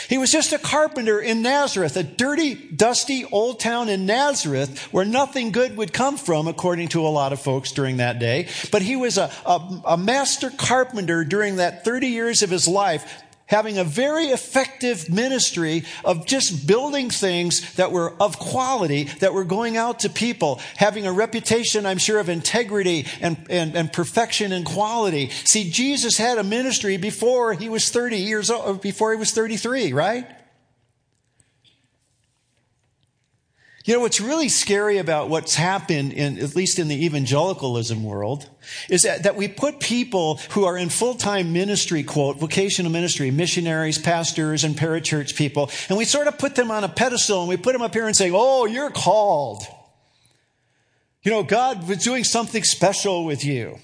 He 0.10 0.18
was 0.18 0.32
just 0.32 0.52
a 0.52 0.58
carpenter 0.58 1.20
in 1.20 1.44
Nazareth, 1.44 1.96
a 1.96 2.02
dirty, 2.02 2.56
dusty 2.56 3.24
old 3.26 3.60
town 3.60 3.88
in 3.88 4.08
Nazareth 4.08 4.92
where 4.92 5.06
nothing 5.06 5.52
good 5.52 5.78
would 5.78 5.94
come 5.94 6.18
from, 6.18 6.48
according 6.48 6.88
to 6.90 7.06
a 7.06 7.10
lot 7.10 7.34
of 7.34 7.40
folks 7.40 7.72
during 7.72 7.98
that 7.98 8.18
day. 8.18 8.48
But 8.72 8.82
he 8.82 8.96
was 8.96 9.20
a, 9.20 9.32
a, 9.46 9.82
a 9.90 9.98
master 9.98 10.50
carpenter 10.50 11.24
during 11.24 11.58
that 11.58 11.86
30 11.86 12.08
years 12.08 12.42
of 12.42 12.50
his 12.50 12.68
life, 12.68 13.22
having 13.48 13.78
a 13.78 13.84
very 13.84 14.26
effective 14.26 15.10
ministry 15.10 15.84
of 16.06 16.26
just 16.26 16.68
building 16.68 17.10
things 17.10 17.74
that 17.76 17.92
were 17.92 18.14
of 18.22 18.38
quality, 18.38 19.06
that 19.20 19.34
were 19.34 19.44
going 19.44 19.78
out 19.78 20.00
to 20.00 20.10
people, 20.10 20.62
having 20.76 21.08
a 21.08 21.12
reputation, 21.12 21.86
I'm 21.86 21.98
sure, 21.98 22.20
of 22.20 22.30
integrity 22.30 23.06
and, 23.22 23.38
and, 23.50 23.76
and 23.76 23.92
perfection 23.92 24.52
and 24.52 24.66
quality. 24.66 25.30
See, 25.30 25.70
Jesus 25.70 26.18
had 26.18 26.38
a 26.38 26.44
ministry 26.44 26.98
before 26.98 27.54
he 27.54 27.70
was 27.70 27.90
30 27.90 28.18
years 28.18 28.50
old, 28.50 28.82
before 28.82 29.12
he 29.12 29.18
was 29.18 29.32
33, 29.32 29.94
right? 29.94 30.28
You 33.88 33.94
know, 33.94 34.02
what's 34.02 34.20
really 34.20 34.50
scary 34.50 34.98
about 34.98 35.30
what's 35.30 35.56
happened 35.56 36.12
in, 36.12 36.40
at 36.40 36.58
least 36.58 36.78
in 36.78 36.90
the 36.90 37.06
evangelicalism 37.06 38.04
world, 38.04 38.50
is 38.90 39.04
that, 39.04 39.24
that 39.24 39.38
we 39.38 39.48
put 39.48 39.80
people 39.80 40.42
who 40.50 40.66
are 40.66 40.78
in 40.78 40.90
full-time 40.90 41.54
ministry, 41.54 42.04
quote, 42.04 42.38
vocational 42.38 42.92
ministry, 42.92 43.32
missionaries, 43.32 43.98
pastors, 43.98 44.66
and 44.66 44.76
parachurch 44.76 45.38
people, 45.38 45.72
and 45.88 45.98
we 45.98 46.04
sort 46.04 46.28
of 46.28 46.38
put 46.38 46.56
them 46.56 46.70
on 46.70 46.84
a 46.84 46.90
pedestal 46.90 47.40
and 47.40 47.48
we 47.48 47.56
put 47.56 47.72
them 47.72 47.82
up 47.82 47.94
here 47.94 48.08
and 48.08 48.16
say, 48.16 48.30
oh, 48.30 48.66
you're 48.66 48.92
called. 48.92 49.64
You 51.24 51.32
know, 51.32 51.44
God 51.44 51.88
was 51.88 52.00
doing 52.00 52.26
something 52.26 52.66
special 52.66 53.24
with 53.24 53.46
you. 53.46 53.80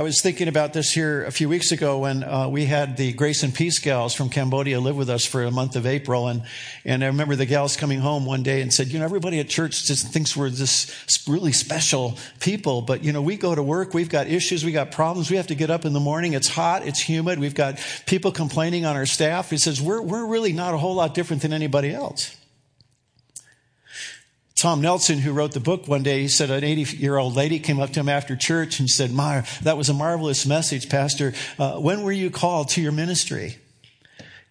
I 0.00 0.02
was 0.02 0.22
thinking 0.22 0.48
about 0.48 0.72
this 0.72 0.90
here 0.90 1.26
a 1.26 1.30
few 1.30 1.46
weeks 1.46 1.72
ago 1.72 1.98
when 1.98 2.24
uh, 2.24 2.48
we 2.48 2.64
had 2.64 2.96
the 2.96 3.12
Grace 3.12 3.42
and 3.42 3.54
Peace 3.54 3.78
gals 3.80 4.14
from 4.14 4.30
Cambodia 4.30 4.80
live 4.80 4.96
with 4.96 5.10
us 5.10 5.26
for 5.26 5.42
a 5.42 5.50
month 5.50 5.76
of 5.76 5.84
April, 5.84 6.28
and 6.28 6.42
and 6.86 7.04
I 7.04 7.08
remember 7.08 7.36
the 7.36 7.44
gals 7.44 7.76
coming 7.76 8.00
home 8.00 8.24
one 8.24 8.42
day 8.42 8.62
and 8.62 8.72
said, 8.72 8.88
you 8.88 8.98
know, 8.98 9.04
everybody 9.04 9.40
at 9.40 9.50
church 9.50 9.84
just 9.84 10.10
thinks 10.10 10.34
we're 10.34 10.48
this 10.48 11.26
really 11.28 11.52
special 11.52 12.16
people, 12.40 12.80
but 12.80 13.04
you 13.04 13.12
know, 13.12 13.20
we 13.20 13.36
go 13.36 13.54
to 13.54 13.62
work, 13.62 13.92
we've 13.92 14.08
got 14.08 14.26
issues, 14.26 14.64
we 14.64 14.72
got 14.72 14.90
problems, 14.90 15.30
we 15.30 15.36
have 15.36 15.48
to 15.48 15.54
get 15.54 15.68
up 15.68 15.84
in 15.84 15.92
the 15.92 16.00
morning, 16.00 16.32
it's 16.32 16.48
hot, 16.48 16.86
it's 16.86 16.98
humid, 16.98 17.38
we've 17.38 17.54
got 17.54 17.78
people 18.06 18.32
complaining 18.32 18.86
on 18.86 18.96
our 18.96 19.04
staff. 19.04 19.50
He 19.50 19.58
says 19.58 19.82
we're 19.82 20.00
we're 20.00 20.24
really 20.24 20.54
not 20.54 20.72
a 20.72 20.78
whole 20.78 20.94
lot 20.94 21.12
different 21.12 21.42
than 21.42 21.52
anybody 21.52 21.92
else. 21.92 22.39
Tom 24.60 24.82
Nelson, 24.82 25.18
who 25.18 25.32
wrote 25.32 25.52
the 25.52 25.60
book 25.60 25.88
one 25.88 26.02
day, 26.02 26.20
he 26.20 26.28
said 26.28 26.50
an 26.50 26.62
80 26.62 26.98
year 26.98 27.16
old 27.16 27.34
lady 27.34 27.58
came 27.58 27.80
up 27.80 27.94
to 27.94 28.00
him 28.00 28.10
after 28.10 28.36
church 28.36 28.78
and 28.78 28.90
said, 28.90 29.10
Mar, 29.10 29.44
that 29.62 29.78
was 29.78 29.88
a 29.88 29.94
marvelous 29.94 30.44
message, 30.44 30.90
Pastor. 30.90 31.32
Uh, 31.58 31.78
when 31.78 32.02
were 32.02 32.12
you 32.12 32.30
called 32.30 32.68
to 32.70 32.82
your 32.82 32.92
ministry? 32.92 33.56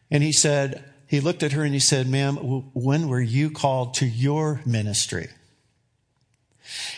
And 0.10 0.24
he 0.24 0.32
said, 0.32 0.84
he 1.06 1.20
looked 1.20 1.44
at 1.44 1.52
her 1.52 1.64
and 1.64 1.76
he 1.76 1.80
said, 1.80 2.08
Ma'am, 2.08 2.38
when 2.74 3.08
were 3.08 3.22
you 3.22 3.52
called 3.52 3.94
to 3.96 4.08
your 4.08 4.62
ministry? 4.66 5.28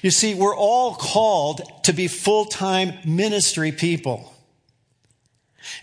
You 0.01 0.12
see, 0.12 0.34
we're 0.34 0.56
all 0.56 0.96
called 0.96 1.62
to 1.84 1.91
be 1.91 2.08
full 2.08 2.46
time 2.46 2.94
ministry 3.03 3.74
people. 3.74 4.31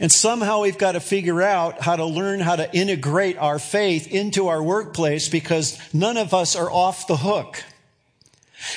And 0.01 0.11
somehow 0.11 0.63
we've 0.63 0.79
got 0.79 0.93
to 0.93 1.01
figure 1.01 1.43
out 1.43 1.81
how 1.81 1.97
to 1.97 2.05
learn 2.05 2.41
how 2.41 2.57
to 2.57 2.73
integrate 2.75 3.39
our 3.39 3.59
faith 3.59 4.09
into 4.09 4.49
our 4.49 4.63
workplace 4.63 5.29
because 5.29 5.79
none 5.95 6.17
of 6.17 6.35
us 6.35 6.57
are 6.57 6.71
off 6.71 7.07
the 7.07 7.17
hook. 7.17 7.63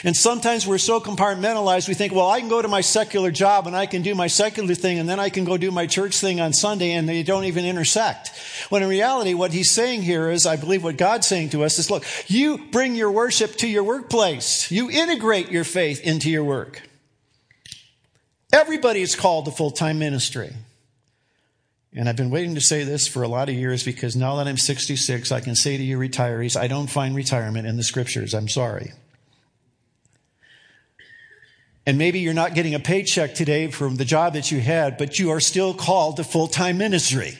And 0.03 0.15
sometimes 0.15 0.67
we're 0.67 0.77
so 0.77 0.99
compartmentalized, 0.99 1.87
we 1.87 1.95
think, 1.95 2.13
well, 2.13 2.29
I 2.29 2.39
can 2.39 2.49
go 2.49 2.61
to 2.61 2.67
my 2.67 2.81
secular 2.81 3.31
job 3.31 3.65
and 3.65 3.75
I 3.75 3.87
can 3.87 4.03
do 4.03 4.13
my 4.13 4.27
secular 4.27 4.75
thing 4.75 4.99
and 4.99 5.09
then 5.09 5.19
I 5.19 5.29
can 5.29 5.43
go 5.43 5.57
do 5.57 5.71
my 5.71 5.87
church 5.87 6.17
thing 6.17 6.39
on 6.39 6.53
Sunday 6.53 6.91
and 6.91 7.09
they 7.09 7.23
don't 7.23 7.45
even 7.45 7.65
intersect. 7.65 8.29
When 8.69 8.83
in 8.83 8.89
reality, 8.89 9.33
what 9.33 9.51
he's 9.51 9.71
saying 9.71 10.03
here 10.03 10.29
is, 10.29 10.45
I 10.45 10.55
believe 10.55 10.83
what 10.83 10.97
God's 10.97 11.25
saying 11.25 11.49
to 11.49 11.63
us 11.63 11.79
is, 11.79 11.89
look, 11.89 12.05
you 12.27 12.59
bring 12.71 12.93
your 12.95 13.11
worship 13.11 13.55
to 13.57 13.67
your 13.67 13.83
workplace. 13.83 14.71
You 14.71 14.91
integrate 14.91 15.49
your 15.49 15.63
faith 15.63 16.01
into 16.01 16.29
your 16.29 16.43
work. 16.43 16.83
Everybody 18.53 19.01
is 19.01 19.15
called 19.15 19.45
to 19.45 19.51
full-time 19.51 19.97
ministry. 19.97 20.53
And 21.93 22.07
I've 22.07 22.15
been 22.15 22.29
waiting 22.29 22.55
to 22.55 22.61
say 22.61 22.83
this 22.83 23.07
for 23.07 23.21
a 23.21 23.27
lot 23.27 23.49
of 23.49 23.55
years 23.55 23.83
because 23.83 24.15
now 24.15 24.37
that 24.37 24.47
I'm 24.47 24.57
66, 24.57 25.31
I 25.31 25.41
can 25.41 25.55
say 25.55 25.75
to 25.75 25.83
you 25.83 25.97
retirees, 25.97 26.55
I 26.55 26.67
don't 26.67 26.87
find 26.87 27.15
retirement 27.15 27.67
in 27.67 27.75
the 27.75 27.83
scriptures. 27.83 28.33
I'm 28.33 28.47
sorry. 28.47 28.93
And 31.85 31.97
maybe 31.97 32.19
you're 32.19 32.33
not 32.33 32.53
getting 32.53 32.75
a 32.75 32.79
paycheck 32.79 33.33
today 33.33 33.67
from 33.67 33.95
the 33.95 34.05
job 34.05 34.33
that 34.33 34.51
you 34.51 34.61
had, 34.61 34.97
but 34.97 35.19
you 35.19 35.31
are 35.31 35.39
still 35.39 35.73
called 35.73 36.17
to 36.17 36.23
full 36.23 36.47
time 36.47 36.77
ministry. 36.77 37.37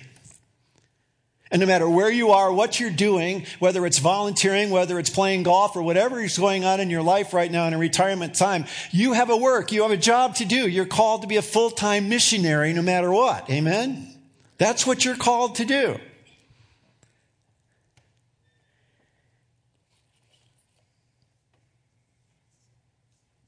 And 1.51 1.59
no 1.59 1.65
matter 1.65 1.87
where 1.87 2.09
you 2.09 2.31
are, 2.31 2.51
what 2.51 2.79
you're 2.79 2.89
doing, 2.89 3.45
whether 3.59 3.85
it's 3.85 3.99
volunteering, 3.99 4.69
whether 4.69 4.97
it's 4.97 5.09
playing 5.09 5.43
golf, 5.43 5.75
or 5.75 5.83
whatever 5.83 6.19
is 6.21 6.37
going 6.37 6.63
on 6.63 6.79
in 6.79 6.89
your 6.89 7.01
life 7.01 7.33
right 7.33 7.51
now 7.51 7.67
in 7.67 7.73
a 7.73 7.77
retirement 7.77 8.35
time, 8.35 8.65
you 8.91 9.13
have 9.13 9.29
a 9.29 9.35
work, 9.35 9.71
you 9.73 9.81
have 9.81 9.91
a 9.91 9.97
job 9.97 10.35
to 10.35 10.45
do. 10.45 10.67
You're 10.67 10.85
called 10.85 11.23
to 11.23 11.27
be 11.27 11.35
a 11.35 11.41
full 11.41 11.69
time 11.69 12.09
missionary 12.09 12.73
no 12.73 12.81
matter 12.81 13.11
what. 13.11 13.49
Amen? 13.49 14.07
That's 14.61 14.85
what 14.85 15.03
you're 15.03 15.15
called 15.15 15.55
to 15.55 15.65
do. 15.65 15.99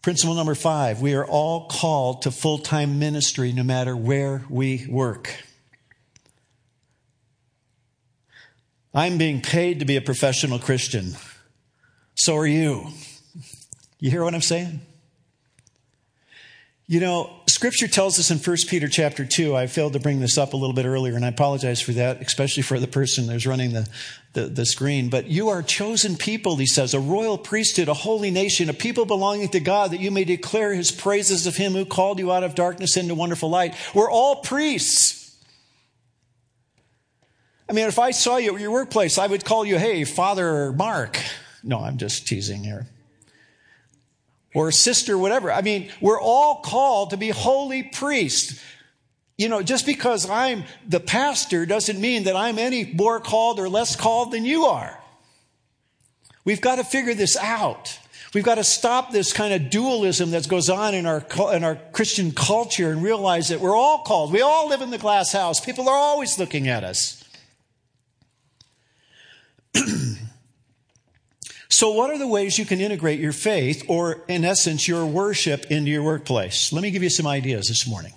Principle 0.01 0.33
number 0.33 0.55
five 0.55 1.01
we 1.01 1.13
are 1.13 1.23
all 1.23 1.67
called 1.67 2.23
to 2.23 2.31
full 2.31 2.57
time 2.57 2.97
ministry 2.97 3.51
no 3.51 3.61
matter 3.61 3.95
where 3.95 4.43
we 4.49 4.87
work. 4.89 5.35
I'm 8.91 9.19
being 9.19 9.39
paid 9.39 9.81
to 9.81 9.85
be 9.85 9.97
a 9.97 10.01
professional 10.01 10.57
Christian. 10.57 11.13
So 12.15 12.35
are 12.37 12.47
you. 12.47 12.87
You 13.99 14.09
hear 14.09 14.23
what 14.23 14.33
I'm 14.33 14.41
saying? 14.41 14.81
You 16.85 16.99
know, 16.99 17.33
scripture 17.47 17.87
tells 17.87 18.19
us 18.19 18.29
in 18.29 18.39
1 18.39 18.57
Peter 18.67 18.89
chapter 18.89 19.23
2, 19.25 19.55
I 19.55 19.67
failed 19.67 19.93
to 19.93 19.99
bring 19.99 20.19
this 20.19 20.37
up 20.37 20.51
a 20.51 20.57
little 20.57 20.75
bit 20.75 20.85
earlier, 20.85 21.15
and 21.15 21.23
I 21.23 21.29
apologize 21.29 21.79
for 21.79 21.93
that, 21.93 22.21
especially 22.21 22.63
for 22.63 22.77
the 22.77 22.89
person 22.89 23.29
who's 23.29 23.47
running 23.47 23.71
the, 23.71 23.87
the, 24.33 24.47
the, 24.47 24.65
screen. 24.65 25.09
But 25.09 25.27
you 25.27 25.47
are 25.47 25.63
chosen 25.63 26.17
people, 26.17 26.57
he 26.57 26.65
says, 26.65 26.93
a 26.93 26.99
royal 26.99 27.37
priesthood, 27.37 27.87
a 27.87 27.93
holy 27.93 28.31
nation, 28.31 28.69
a 28.69 28.73
people 28.73 29.05
belonging 29.05 29.47
to 29.49 29.61
God, 29.61 29.91
that 29.91 30.01
you 30.01 30.11
may 30.11 30.25
declare 30.25 30.73
his 30.73 30.91
praises 30.91 31.47
of 31.47 31.55
him 31.55 31.71
who 31.71 31.85
called 31.85 32.19
you 32.19 32.33
out 32.33 32.43
of 32.43 32.53
darkness 32.53 32.97
into 32.97 33.15
wonderful 33.15 33.49
light. 33.49 33.75
We're 33.95 34.11
all 34.11 34.37
priests. 34.37 35.37
I 37.69 37.71
mean, 37.71 37.87
if 37.87 37.97
I 37.97 38.11
saw 38.11 38.35
you 38.35 38.55
at 38.55 38.61
your 38.61 38.71
workplace, 38.71 39.17
I 39.17 39.27
would 39.27 39.45
call 39.45 39.63
you, 39.63 39.77
hey, 39.77 40.03
Father 40.03 40.73
Mark. 40.73 41.17
No, 41.63 41.79
I'm 41.79 41.97
just 41.97 42.27
teasing 42.27 42.61
here. 42.65 42.87
Or 44.53 44.71
sister, 44.71 45.17
whatever. 45.17 45.51
I 45.51 45.61
mean, 45.61 45.89
we're 45.99 46.21
all 46.21 46.61
called 46.61 47.09
to 47.09 47.17
be 47.17 47.29
holy 47.29 47.83
priests. 47.83 48.61
You 49.37 49.49
know, 49.49 49.63
just 49.63 49.85
because 49.85 50.29
I'm 50.29 50.63
the 50.87 50.99
pastor 50.99 51.65
doesn't 51.65 51.99
mean 51.99 52.25
that 52.25 52.35
I'm 52.35 52.59
any 52.59 52.85
more 52.93 53.19
called 53.19 53.59
or 53.59 53.67
less 53.67 53.95
called 53.95 54.31
than 54.31 54.45
you 54.45 54.65
are. 54.65 54.99
We've 56.45 56.61
got 56.61 56.75
to 56.75 56.83
figure 56.83 57.13
this 57.13 57.35
out. 57.37 57.99
We've 58.33 58.43
got 58.43 58.55
to 58.55 58.63
stop 58.63 59.11
this 59.11 59.31
kind 59.31 59.53
of 59.53 59.69
dualism 59.69 60.31
that 60.31 60.47
goes 60.47 60.69
on 60.69 60.95
in 60.95 61.05
our, 61.05 61.23
in 61.53 61.63
our 61.63 61.75
Christian 61.91 62.31
culture 62.31 62.91
and 62.91 63.03
realize 63.03 63.49
that 63.49 63.59
we're 63.59 63.75
all 63.75 63.99
called. 63.99 64.33
We 64.33 64.41
all 64.41 64.67
live 64.69 64.81
in 64.81 64.89
the 64.89 64.97
glass 64.97 65.31
house. 65.31 65.59
People 65.59 65.87
are 65.87 65.95
always 65.95 66.39
looking 66.39 66.67
at 66.67 66.83
us. 66.83 67.23
so, 71.73 71.89
what 71.89 72.11
are 72.11 72.19
the 72.19 72.27
ways 72.27 72.59
you 72.59 72.65
can 72.65 72.79
integrate 72.79 73.19
your 73.19 73.31
faith, 73.31 73.85
or 73.87 74.21
in 74.27 74.45
essence, 74.45 74.87
your 74.87 75.07
worship, 75.07 75.71
into 75.71 75.89
your 75.89 76.03
workplace? 76.03 76.71
Let 76.71 76.83
me 76.83 76.91
give 76.91 77.01
you 77.01 77.09
some 77.09 77.25
ideas 77.25 77.67
this 77.67 77.87
morning. 77.87 78.13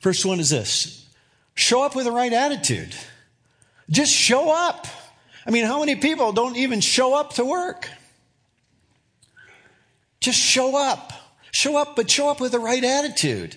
First 0.00 0.26
one 0.26 0.38
is 0.38 0.50
this 0.50 1.08
show 1.54 1.82
up 1.82 1.96
with 1.96 2.04
the 2.04 2.12
right 2.12 2.30
attitude. 2.30 2.94
Just 3.88 4.12
show 4.12 4.50
up. 4.50 4.86
I 5.46 5.50
mean, 5.50 5.64
how 5.64 5.80
many 5.80 5.96
people 5.96 6.30
don't 6.32 6.58
even 6.58 6.82
show 6.82 7.14
up 7.14 7.32
to 7.36 7.44
work? 7.46 7.88
Just 10.20 10.38
show 10.38 10.76
up. 10.76 11.14
Show 11.52 11.78
up, 11.78 11.96
but 11.96 12.10
show 12.10 12.28
up 12.28 12.38
with 12.38 12.52
the 12.52 12.60
right 12.60 12.84
attitude. 12.84 13.56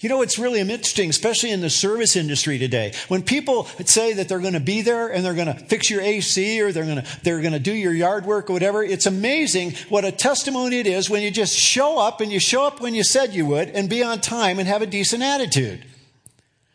You 0.00 0.08
know, 0.08 0.22
it's 0.22 0.38
really 0.38 0.60
interesting, 0.60 1.10
especially 1.10 1.50
in 1.50 1.60
the 1.60 1.70
service 1.70 2.14
industry 2.14 2.56
today. 2.58 2.92
When 3.08 3.22
people 3.22 3.64
say 3.84 4.12
that 4.12 4.28
they're 4.28 4.38
going 4.38 4.52
to 4.52 4.60
be 4.60 4.82
there 4.82 5.08
and 5.08 5.24
they're 5.24 5.34
going 5.34 5.48
to 5.48 5.54
fix 5.54 5.90
your 5.90 6.00
AC 6.00 6.62
or 6.62 6.70
they're 6.70 6.84
going 6.84 7.02
to, 7.02 7.20
they're 7.24 7.40
going 7.40 7.52
to 7.52 7.58
do 7.58 7.72
your 7.72 7.92
yard 7.92 8.24
work 8.24 8.48
or 8.48 8.52
whatever, 8.52 8.82
it's 8.82 9.06
amazing 9.06 9.72
what 9.88 10.04
a 10.04 10.12
testimony 10.12 10.78
it 10.78 10.86
is 10.86 11.10
when 11.10 11.22
you 11.22 11.32
just 11.32 11.56
show 11.56 11.98
up 11.98 12.20
and 12.20 12.30
you 12.30 12.38
show 12.38 12.64
up 12.64 12.80
when 12.80 12.94
you 12.94 13.02
said 13.02 13.34
you 13.34 13.44
would 13.46 13.70
and 13.70 13.90
be 13.90 14.02
on 14.04 14.20
time 14.20 14.60
and 14.60 14.68
have 14.68 14.82
a 14.82 14.86
decent 14.86 15.22
attitude. 15.22 15.84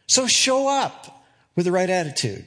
So 0.08 0.28
show 0.28 0.68
up 0.68 1.26
with 1.56 1.66
the 1.66 1.72
right 1.72 1.90
attitude. 1.90 2.46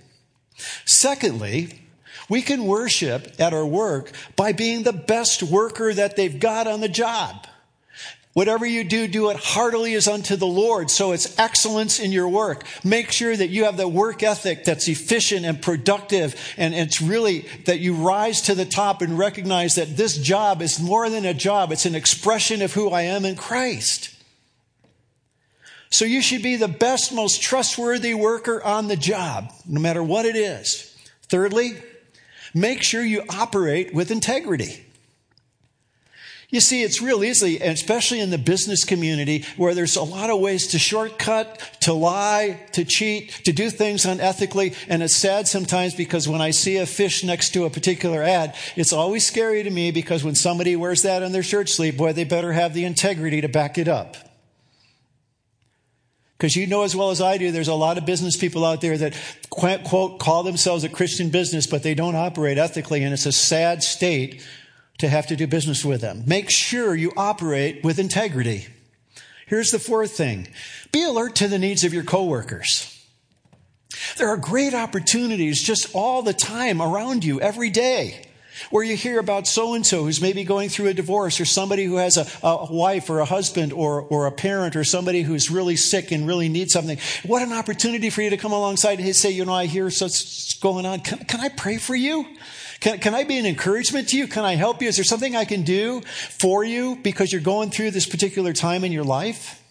Secondly, 0.85 1.81
we 2.29 2.43
can 2.43 2.67
worship 2.67 3.35
at 3.39 3.55
our 3.55 3.67
work 3.67 4.11
by 4.35 4.53
being 4.53 4.83
the 4.83 4.93
best 4.93 5.43
worker 5.43 5.95
that 5.95 6.17
they've 6.17 6.39
got 6.39 6.67
on 6.67 6.81
the 6.81 6.89
job. 6.89 7.47
Whatever 8.37 8.67
you 8.67 8.85
do, 8.85 9.09
do 9.09 9.31
it 9.31 9.39
heartily 9.39 9.95
as 9.95 10.07
unto 10.07 10.37
the 10.37 10.47
Lord. 10.47 10.91
So 10.91 11.13
it's 11.13 11.39
excellence 11.39 11.99
in 11.99 12.13
your 12.13 12.29
work. 12.29 12.67
Make 12.85 13.11
sure 13.11 13.35
that 13.35 13.49
you 13.49 13.65
have 13.65 13.79
the 13.79 13.89
work 13.89 14.23
ethic 14.23 14.63
that's 14.63 14.89
efficient 14.89 15.47
and 15.47 15.63
productive. 15.63 16.39
And 16.59 16.75
it's 16.75 17.01
really 17.01 17.47
that 17.65 17.81
you 17.81 17.95
rise 17.95 18.43
to 18.43 18.55
the 18.55 18.67
top 18.67 19.01
and 19.01 19.19
recognize 19.19 19.77
that 19.77 19.97
this 19.97 20.19
job 20.19 20.61
is 20.61 20.79
more 20.79 21.09
than 21.09 21.25
a 21.25 21.33
job. 21.33 21.73
It's 21.73 21.87
an 21.87 21.95
expression 21.95 22.61
of 22.61 22.75
who 22.75 22.91
I 22.91 23.05
am 23.05 23.25
in 23.25 23.37
Christ. 23.37 24.15
So 25.89 26.05
you 26.05 26.21
should 26.21 26.43
be 26.43 26.57
the 26.57 26.69
best, 26.69 27.15
most 27.15 27.41
trustworthy 27.41 28.13
worker 28.13 28.63
on 28.63 28.89
the 28.89 28.97
job, 28.97 29.51
no 29.67 29.81
matter 29.81 30.03
what 30.03 30.27
it 30.27 30.37
is. 30.37 30.95
Thirdly, 31.31 31.83
make 32.53 32.83
sure 32.83 33.03
you 33.03 33.23
operate 33.31 33.95
with 33.95 34.11
integrity. 34.11 34.85
You 36.49 36.61
see, 36.61 36.85
it's 36.85 37.03
real 37.03 37.25
easy, 37.25 37.59
especially 37.59 38.21
in 38.21 38.31
the 38.31 38.39
business 38.39 38.85
community 38.85 39.45
where 39.57 39.75
there's 39.75 39.97
a 39.97 40.03
lot 40.03 40.31
of 40.31 40.39
ways 40.39 40.69
to 40.69 40.79
shortcut, 40.79 41.59
to 41.81 41.93
lie, 41.93 42.61
to 42.73 42.85
cheat, 42.85 43.31
to 43.45 43.53
do 43.53 43.69
things 43.69 44.05
unethically. 44.05 44.77
And 44.89 45.03
it's 45.03 45.17
sad 45.17 45.49
sometimes 45.49 45.95
because 45.95 46.29
when 46.29 46.41
I 46.41 46.53
see 46.53 46.77
a 46.77 46.87
fish 46.87 47.25
next 47.25 47.51
to 47.55 47.65
a 47.65 47.71
particular 47.71 48.23
ad, 48.23 48.55
it's 48.77 48.93
always 48.93 49.27
scary 49.27 49.65
to 49.65 49.71
me 49.71 49.91
because 49.91 50.23
when 50.23 50.37
somebody 50.37 50.77
wears 50.77 51.03
that 51.03 51.25
on 51.25 51.33
their 51.33 51.43
shirt 51.43 51.69
sleeve, 51.69 51.97
boy, 51.97 52.13
they 52.13 52.25
better 52.25 52.53
have 52.53 52.75
the 52.75 52.85
integrity 52.85 53.41
to 53.41 53.49
back 53.49 53.77
it 53.77 53.89
up. 53.89 54.17
Because 56.39 56.55
you 56.55 56.67
know 56.69 56.83
as 56.83 56.95
well 56.95 57.11
as 57.11 57.21
I 57.21 57.39
do, 57.39 57.51
there's 57.51 57.67
a 57.67 57.75
lot 57.75 57.99
of 57.99 58.05
business 58.05 58.37
people 58.37 58.65
out 58.65 58.83
there 58.83 58.97
that, 58.99 59.15
quote, 59.49 60.19
call 60.21 60.43
themselves 60.43 60.85
a 60.85 60.89
Christian 60.89 61.31
business, 61.31 61.67
but 61.67 61.83
they 61.83 61.95
don't 61.95 62.15
operate 62.15 62.59
ethically, 62.59 63.03
and 63.03 63.13
it's 63.15 63.27
a 63.27 63.33
sad 63.33 63.83
state 63.83 64.45
to 64.99 65.09
have 65.09 65.27
to 65.27 65.37
do 65.37 65.47
business 65.47 65.85
with 65.85 66.01
them. 66.01 66.25
Make 66.27 66.51
sure 66.51 66.95
you 66.95 67.13
operate 67.17 67.85
with 67.85 67.99
integrity. 67.99 68.67
Here's 69.47 69.71
the 69.71 69.79
fourth 69.79 70.13
thing 70.13 70.49
be 70.93 71.05
alert 71.05 71.37
to 71.37 71.49
the 71.49 71.59
needs 71.59 71.85
of 71.85 71.95
your 71.95 72.05
coworkers. 72.05 72.93
There 74.19 74.29
are 74.29 74.37
great 74.37 74.75
opportunities 74.75 75.63
just 75.63 75.95
all 75.95 76.23
the 76.23 76.35
time 76.35 76.83
around 76.83 77.25
you 77.25 77.41
every 77.41 77.71
day 77.71 78.27
where 78.71 78.85
you 78.85 78.97
hear 78.97 79.19
about 79.19 79.47
so 79.47 79.75
and 79.75 79.87
so 79.87 80.05
who's 80.05 80.21
maybe 80.21 80.45
going 80.45 80.69
through 80.69 80.89
a 80.89 80.95
divorce 80.95 81.41
or 81.41 81.45
somebody 81.45 81.85
who 81.85 81.97
has 81.97 82.17
a, 82.17 82.27
a, 82.47 82.73
wife 82.73 83.11
or 83.11 83.21
a 83.21 83.25
husband 83.25 83.73
or, 83.73 84.03
or 84.03 84.27
a 84.27 84.33
parent 84.33 84.77
or 84.77 84.85
somebody 84.85 85.23
who's 85.23 85.51
really 85.51 85.77
sick 85.77 86.11
and 86.11 86.27
really 86.27 86.49
needs 86.49 86.73
something. 86.73 86.99
What 87.25 87.43
an 87.43 87.53
opportunity 87.53 88.11
for 88.11 88.23
you 88.23 88.31
to 88.31 88.37
come 88.37 88.53
alongside 88.53 88.99
and 88.99 89.17
say, 89.17 89.31
you 89.31 89.45
know, 89.45 89.53
I 89.53 89.67
hear 89.67 89.85
what's 89.85 90.55
going 90.55 90.87
on. 90.87 91.01
Can, 91.01 91.19
can 91.21 91.41
I 91.41 91.49
pray 91.51 91.77
for 91.77 91.95
you? 91.95 92.27
Can, 92.81 92.99
can 92.99 93.15
I 93.15 93.25
be 93.25 93.39
an 93.39 93.47
encouragement 93.47 94.09
to 94.09 94.19
you? 94.19 94.27
Can 94.27 94.45
I 94.45 94.55
help 94.55 94.83
you? 94.83 94.89
Is 94.89 94.97
there 94.97 95.05
something 95.05 95.35
I 95.35 95.45
can 95.45 95.63
do 95.63 96.03
for 96.03 96.65
you 96.65 96.97
because 96.97 97.33
you're 97.33 97.41
going 97.41 97.71
through 97.71 97.93
this 97.93 98.07
particular 98.07 98.53
time 98.53 98.85
in 98.85 98.93
your 98.93 99.05
life? 99.05 99.63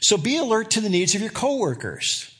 So 0.00 0.16
be 0.16 0.36
alert 0.36 0.70
to 0.72 0.80
the 0.80 0.88
needs 0.88 1.14
of 1.14 1.20
your 1.20 1.30
coworkers. 1.30 2.34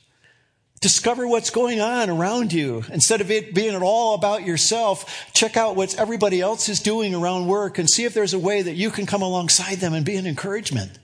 Discover 0.80 1.26
what's 1.28 1.50
going 1.50 1.80
on 1.80 2.08
around 2.08 2.54
you. 2.54 2.84
Instead 2.90 3.20
of 3.20 3.30
it 3.30 3.54
being 3.54 3.76
all 3.76 4.14
about 4.14 4.46
yourself, 4.46 5.30
check 5.34 5.56
out 5.56 5.76
what 5.76 5.98
everybody 5.98 6.40
else 6.40 6.70
is 6.70 6.80
doing 6.80 7.14
around 7.14 7.46
work 7.46 7.78
and 7.78 7.88
see 7.88 8.04
if 8.04 8.14
there's 8.14 8.32
a 8.32 8.38
way 8.38 8.62
that 8.62 8.76
you 8.76 8.90
can 8.90 9.04
come 9.04 9.20
alongside 9.20 9.76
them 9.76 9.92
and 9.92 10.06
be 10.06 10.16
an 10.16 10.26
encouragement. 10.26 10.98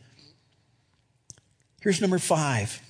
Here's 1.82 2.00
number 2.00 2.18
five. 2.18 2.80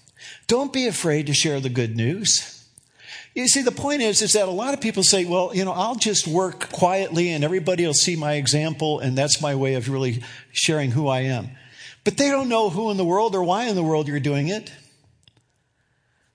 Don't 0.47 0.73
be 0.73 0.87
afraid 0.87 1.27
to 1.27 1.35
share 1.35 1.59
the 1.59 1.69
good 1.69 1.97
news. 1.97 2.56
You 3.37 3.49
see, 3.49 3.61
the 3.61 3.71
point 3.71 4.01
is, 4.01 4.23
is 4.23 4.33
that 4.33 4.49
a 4.49 4.51
lot 4.51 4.73
of 4.73 4.81
people 4.81 5.03
say, 5.03 5.27
well, 5.27 5.55
you 5.55 5.67
know, 5.67 5.73
I'll 5.73 5.95
just 5.95 6.27
work 6.27 6.73
quietly 6.73 7.33
and 7.33 7.45
everybody 7.45 7.85
will 7.85 7.93
see 7.93 8.17
my 8.17 8.33
example 8.33 8.99
and 8.99 9.17
that's 9.17 9.43
my 9.43 9.55
way 9.55 9.75
of 9.75 9.91
really 9.91 10.23
sharing 10.53 10.91
who 10.91 11.07
I 11.09 11.21
am. 11.21 11.51
But 12.03 12.17
they 12.17 12.31
don't 12.31 12.49
know 12.49 12.71
who 12.71 12.91
in 12.91 12.97
the 12.97 13.05
world 13.05 13.35
or 13.35 13.45
why 13.45 13.65
in 13.65 13.75
the 13.75 13.83
world 13.83 14.09
you're 14.09 14.21
doing 14.21 14.49
it. 14.49 14.73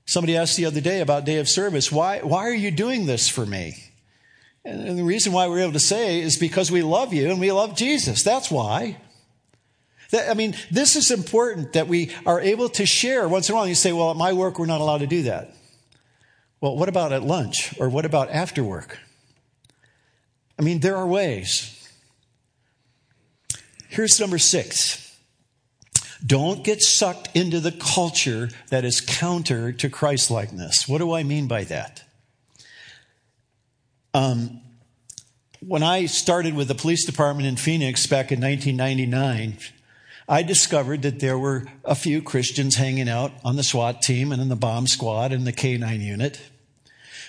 Somebody 0.05 0.37
asked 0.37 0.57
the 0.57 0.67
other 0.67 0.79
day 0.79 1.01
about 1.01 1.25
day 1.25 1.39
of 1.39 1.49
service, 1.49 1.91
why, 1.91 2.19
why 2.19 2.41
are 2.41 2.53
you 2.53 2.69
doing 2.69 3.07
this 3.07 3.27
for 3.27 3.47
me? 3.47 3.77
And 4.63 4.99
the 4.99 5.03
reason 5.03 5.33
why 5.33 5.47
we're 5.47 5.61
able 5.61 5.73
to 5.73 5.79
say 5.79 6.21
is 6.21 6.37
because 6.37 6.69
we 6.69 6.83
love 6.83 7.15
you 7.15 7.31
and 7.31 7.39
we 7.39 7.51
love 7.51 7.75
Jesus. 7.75 8.21
That's 8.21 8.51
why. 8.51 8.97
That, 10.11 10.29
I 10.29 10.35
mean, 10.35 10.53
this 10.69 10.95
is 10.95 11.09
important 11.09 11.73
that 11.73 11.87
we 11.87 12.11
are 12.27 12.39
able 12.39 12.69
to 12.69 12.85
share. 12.85 13.27
Once 13.27 13.49
in 13.49 13.53
a 13.53 13.55
while, 13.55 13.67
you 13.67 13.73
say, 13.73 13.91
well, 13.91 14.11
at 14.11 14.17
my 14.17 14.33
work, 14.33 14.59
we're 14.59 14.67
not 14.67 14.81
allowed 14.81 14.99
to 14.99 15.07
do 15.07 15.23
that. 15.23 15.55
Well, 16.61 16.77
what 16.77 16.87
about 16.89 17.11
at 17.11 17.23
lunch? 17.23 17.73
Or 17.79 17.89
what 17.89 18.05
about 18.05 18.29
after 18.29 18.63
work? 18.63 18.99
I 20.57 20.61
mean, 20.61 20.79
there 20.79 20.95
are 20.95 21.07
ways. 21.07 21.77
Here's 23.89 24.19
number 24.19 24.37
six. 24.37 25.01
Don't 26.25 26.63
get 26.63 26.81
sucked 26.81 27.35
into 27.35 27.59
the 27.59 27.71
culture 27.71 28.49
that 28.69 28.85
is 28.85 29.01
counter 29.01 29.71
to 29.73 29.89
Christlikeness. 29.89 30.87
What 30.87 30.99
do 30.99 31.13
I 31.13 31.23
mean 31.23 31.47
by 31.47 31.63
that? 31.63 32.03
Um, 34.13 34.61
when 35.65 35.81
I 35.81 36.05
started 36.05 36.55
with 36.55 36.67
the 36.67 36.75
police 36.75 37.05
department 37.05 37.47
in 37.47 37.55
Phoenix 37.55 38.05
back 38.05 38.31
in 38.31 38.39
1999, 38.39 39.57
I 40.29 40.43
discovered 40.43 41.01
that 41.01 41.19
there 41.19 41.39
were 41.39 41.65
a 41.83 41.95
few 41.95 42.21
Christians 42.21 42.75
hanging 42.75 43.09
out 43.09 43.31
on 43.43 43.55
the 43.55 43.63
SWAT 43.63 44.01
team 44.01 44.31
and 44.31 44.41
in 44.41 44.49
the 44.49 44.55
bomb 44.55 44.85
squad 44.85 45.31
and 45.31 45.45
the 45.45 45.53
K9 45.53 45.99
unit. 45.99 46.39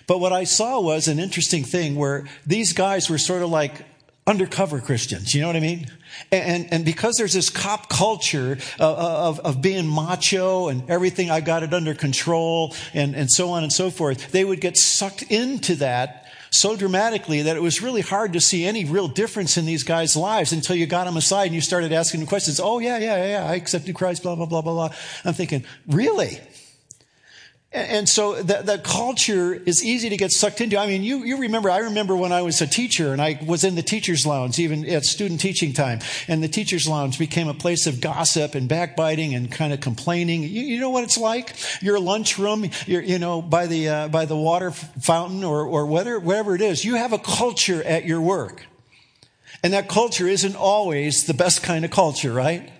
But 0.06 0.20
what 0.20 0.32
I 0.32 0.44
saw 0.44 0.80
was 0.80 1.08
an 1.08 1.18
interesting 1.18 1.64
thing 1.64 1.96
where 1.96 2.26
these 2.46 2.72
guys 2.72 3.08
were 3.08 3.18
sort 3.18 3.42
of 3.42 3.50
like 3.50 3.84
undercover 4.26 4.80
Christians. 4.80 5.34
You 5.34 5.40
know 5.40 5.48
what 5.48 5.56
I 5.56 5.60
mean? 5.60 5.86
And, 6.30 6.72
and 6.72 6.84
because 6.84 7.16
there's 7.16 7.32
this 7.32 7.50
cop 7.50 7.88
culture 7.88 8.58
of, 8.78 8.98
of, 8.98 9.40
of, 9.40 9.62
being 9.62 9.86
macho 9.86 10.68
and 10.68 10.88
everything, 10.88 11.30
I 11.30 11.40
got 11.40 11.62
it 11.62 11.74
under 11.74 11.94
control 11.94 12.74
and, 12.94 13.16
and 13.16 13.30
so 13.30 13.50
on 13.50 13.62
and 13.62 13.72
so 13.72 13.90
forth, 13.90 14.30
they 14.30 14.44
would 14.44 14.60
get 14.60 14.76
sucked 14.76 15.22
into 15.22 15.76
that 15.76 16.22
so 16.50 16.76
dramatically 16.76 17.42
that 17.42 17.56
it 17.56 17.62
was 17.62 17.80
really 17.80 18.02
hard 18.02 18.34
to 18.34 18.40
see 18.40 18.66
any 18.66 18.84
real 18.84 19.08
difference 19.08 19.56
in 19.56 19.64
these 19.64 19.82
guys' 19.82 20.14
lives 20.16 20.52
until 20.52 20.76
you 20.76 20.86
got 20.86 21.04
them 21.04 21.16
aside 21.16 21.46
and 21.46 21.54
you 21.54 21.62
started 21.62 21.92
asking 21.92 22.20
them 22.20 22.26
questions. 22.26 22.60
Oh, 22.60 22.78
yeah, 22.78 22.98
yeah, 22.98 23.26
yeah, 23.26 23.50
I 23.50 23.54
accepted 23.54 23.94
Christ, 23.94 24.22
blah, 24.22 24.36
blah, 24.36 24.46
blah, 24.46 24.60
blah, 24.60 24.74
blah. 24.74 24.96
I'm 25.24 25.32
thinking, 25.32 25.64
really? 25.86 26.38
And 27.74 28.06
so 28.06 28.42
the 28.42 28.78
culture 28.84 29.54
is 29.54 29.82
easy 29.82 30.10
to 30.10 30.16
get 30.18 30.30
sucked 30.30 30.60
into. 30.60 30.76
I 30.76 30.86
mean, 30.86 31.02
you, 31.02 31.24
you 31.24 31.38
remember, 31.38 31.70
I 31.70 31.78
remember 31.78 32.14
when 32.14 32.30
I 32.30 32.42
was 32.42 32.60
a 32.60 32.66
teacher 32.66 33.14
and 33.14 33.22
I 33.22 33.38
was 33.46 33.64
in 33.64 33.76
the 33.76 33.82
teacher's 33.82 34.26
lounge, 34.26 34.58
even 34.58 34.86
at 34.86 35.04
student 35.04 35.40
teaching 35.40 35.72
time, 35.72 36.00
and 36.28 36.42
the 36.42 36.48
teacher's 36.48 36.86
lounge 36.86 37.18
became 37.18 37.48
a 37.48 37.54
place 37.54 37.86
of 37.86 38.02
gossip 38.02 38.54
and 38.54 38.68
backbiting 38.68 39.34
and 39.34 39.50
kind 39.50 39.72
of 39.72 39.80
complaining. 39.80 40.42
You, 40.42 40.48
you 40.62 40.80
know 40.80 40.90
what 40.90 41.04
it's 41.04 41.16
like? 41.16 41.54
Your 41.80 41.98
lunchroom, 41.98 42.66
you 42.86 43.18
know, 43.18 43.40
by 43.40 43.66
the, 43.66 43.88
uh, 43.88 44.08
by 44.08 44.26
the 44.26 44.36
water 44.36 44.70
fountain 44.70 45.42
or, 45.42 45.64
or 45.64 45.86
whatever, 45.86 46.20
whatever 46.20 46.54
it 46.54 46.60
is, 46.60 46.84
you 46.84 46.96
have 46.96 47.14
a 47.14 47.18
culture 47.18 47.82
at 47.84 48.04
your 48.04 48.20
work. 48.20 48.66
And 49.62 49.72
that 49.72 49.88
culture 49.88 50.26
isn't 50.26 50.56
always 50.56 51.24
the 51.24 51.34
best 51.34 51.62
kind 51.62 51.86
of 51.86 51.90
culture, 51.90 52.34
right? 52.34 52.70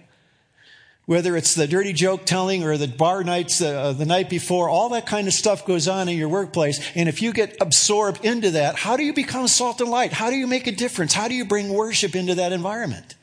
Whether 1.06 1.36
it's 1.36 1.54
the 1.54 1.66
dirty 1.66 1.92
joke 1.92 2.24
telling 2.24 2.62
or 2.62 2.76
the 2.76 2.86
bar 2.86 3.24
nights 3.24 3.60
uh, 3.60 3.92
the 3.92 4.06
night 4.06 4.30
before, 4.30 4.68
all 4.68 4.90
that 4.90 5.06
kind 5.06 5.26
of 5.26 5.34
stuff 5.34 5.66
goes 5.66 5.88
on 5.88 6.08
in 6.08 6.16
your 6.16 6.28
workplace. 6.28 6.80
And 6.94 7.08
if 7.08 7.20
you 7.20 7.32
get 7.32 7.56
absorbed 7.60 8.24
into 8.24 8.52
that, 8.52 8.76
how 8.76 8.96
do 8.96 9.02
you 9.02 9.12
become 9.12 9.48
salt 9.48 9.80
and 9.80 9.90
light? 9.90 10.12
How 10.12 10.30
do 10.30 10.36
you 10.36 10.46
make 10.46 10.66
a 10.66 10.72
difference? 10.72 11.12
How 11.12 11.28
do 11.28 11.34
you 11.34 11.44
bring 11.44 11.72
worship 11.72 12.14
into 12.14 12.36
that 12.36 12.52
environment? 12.52 13.16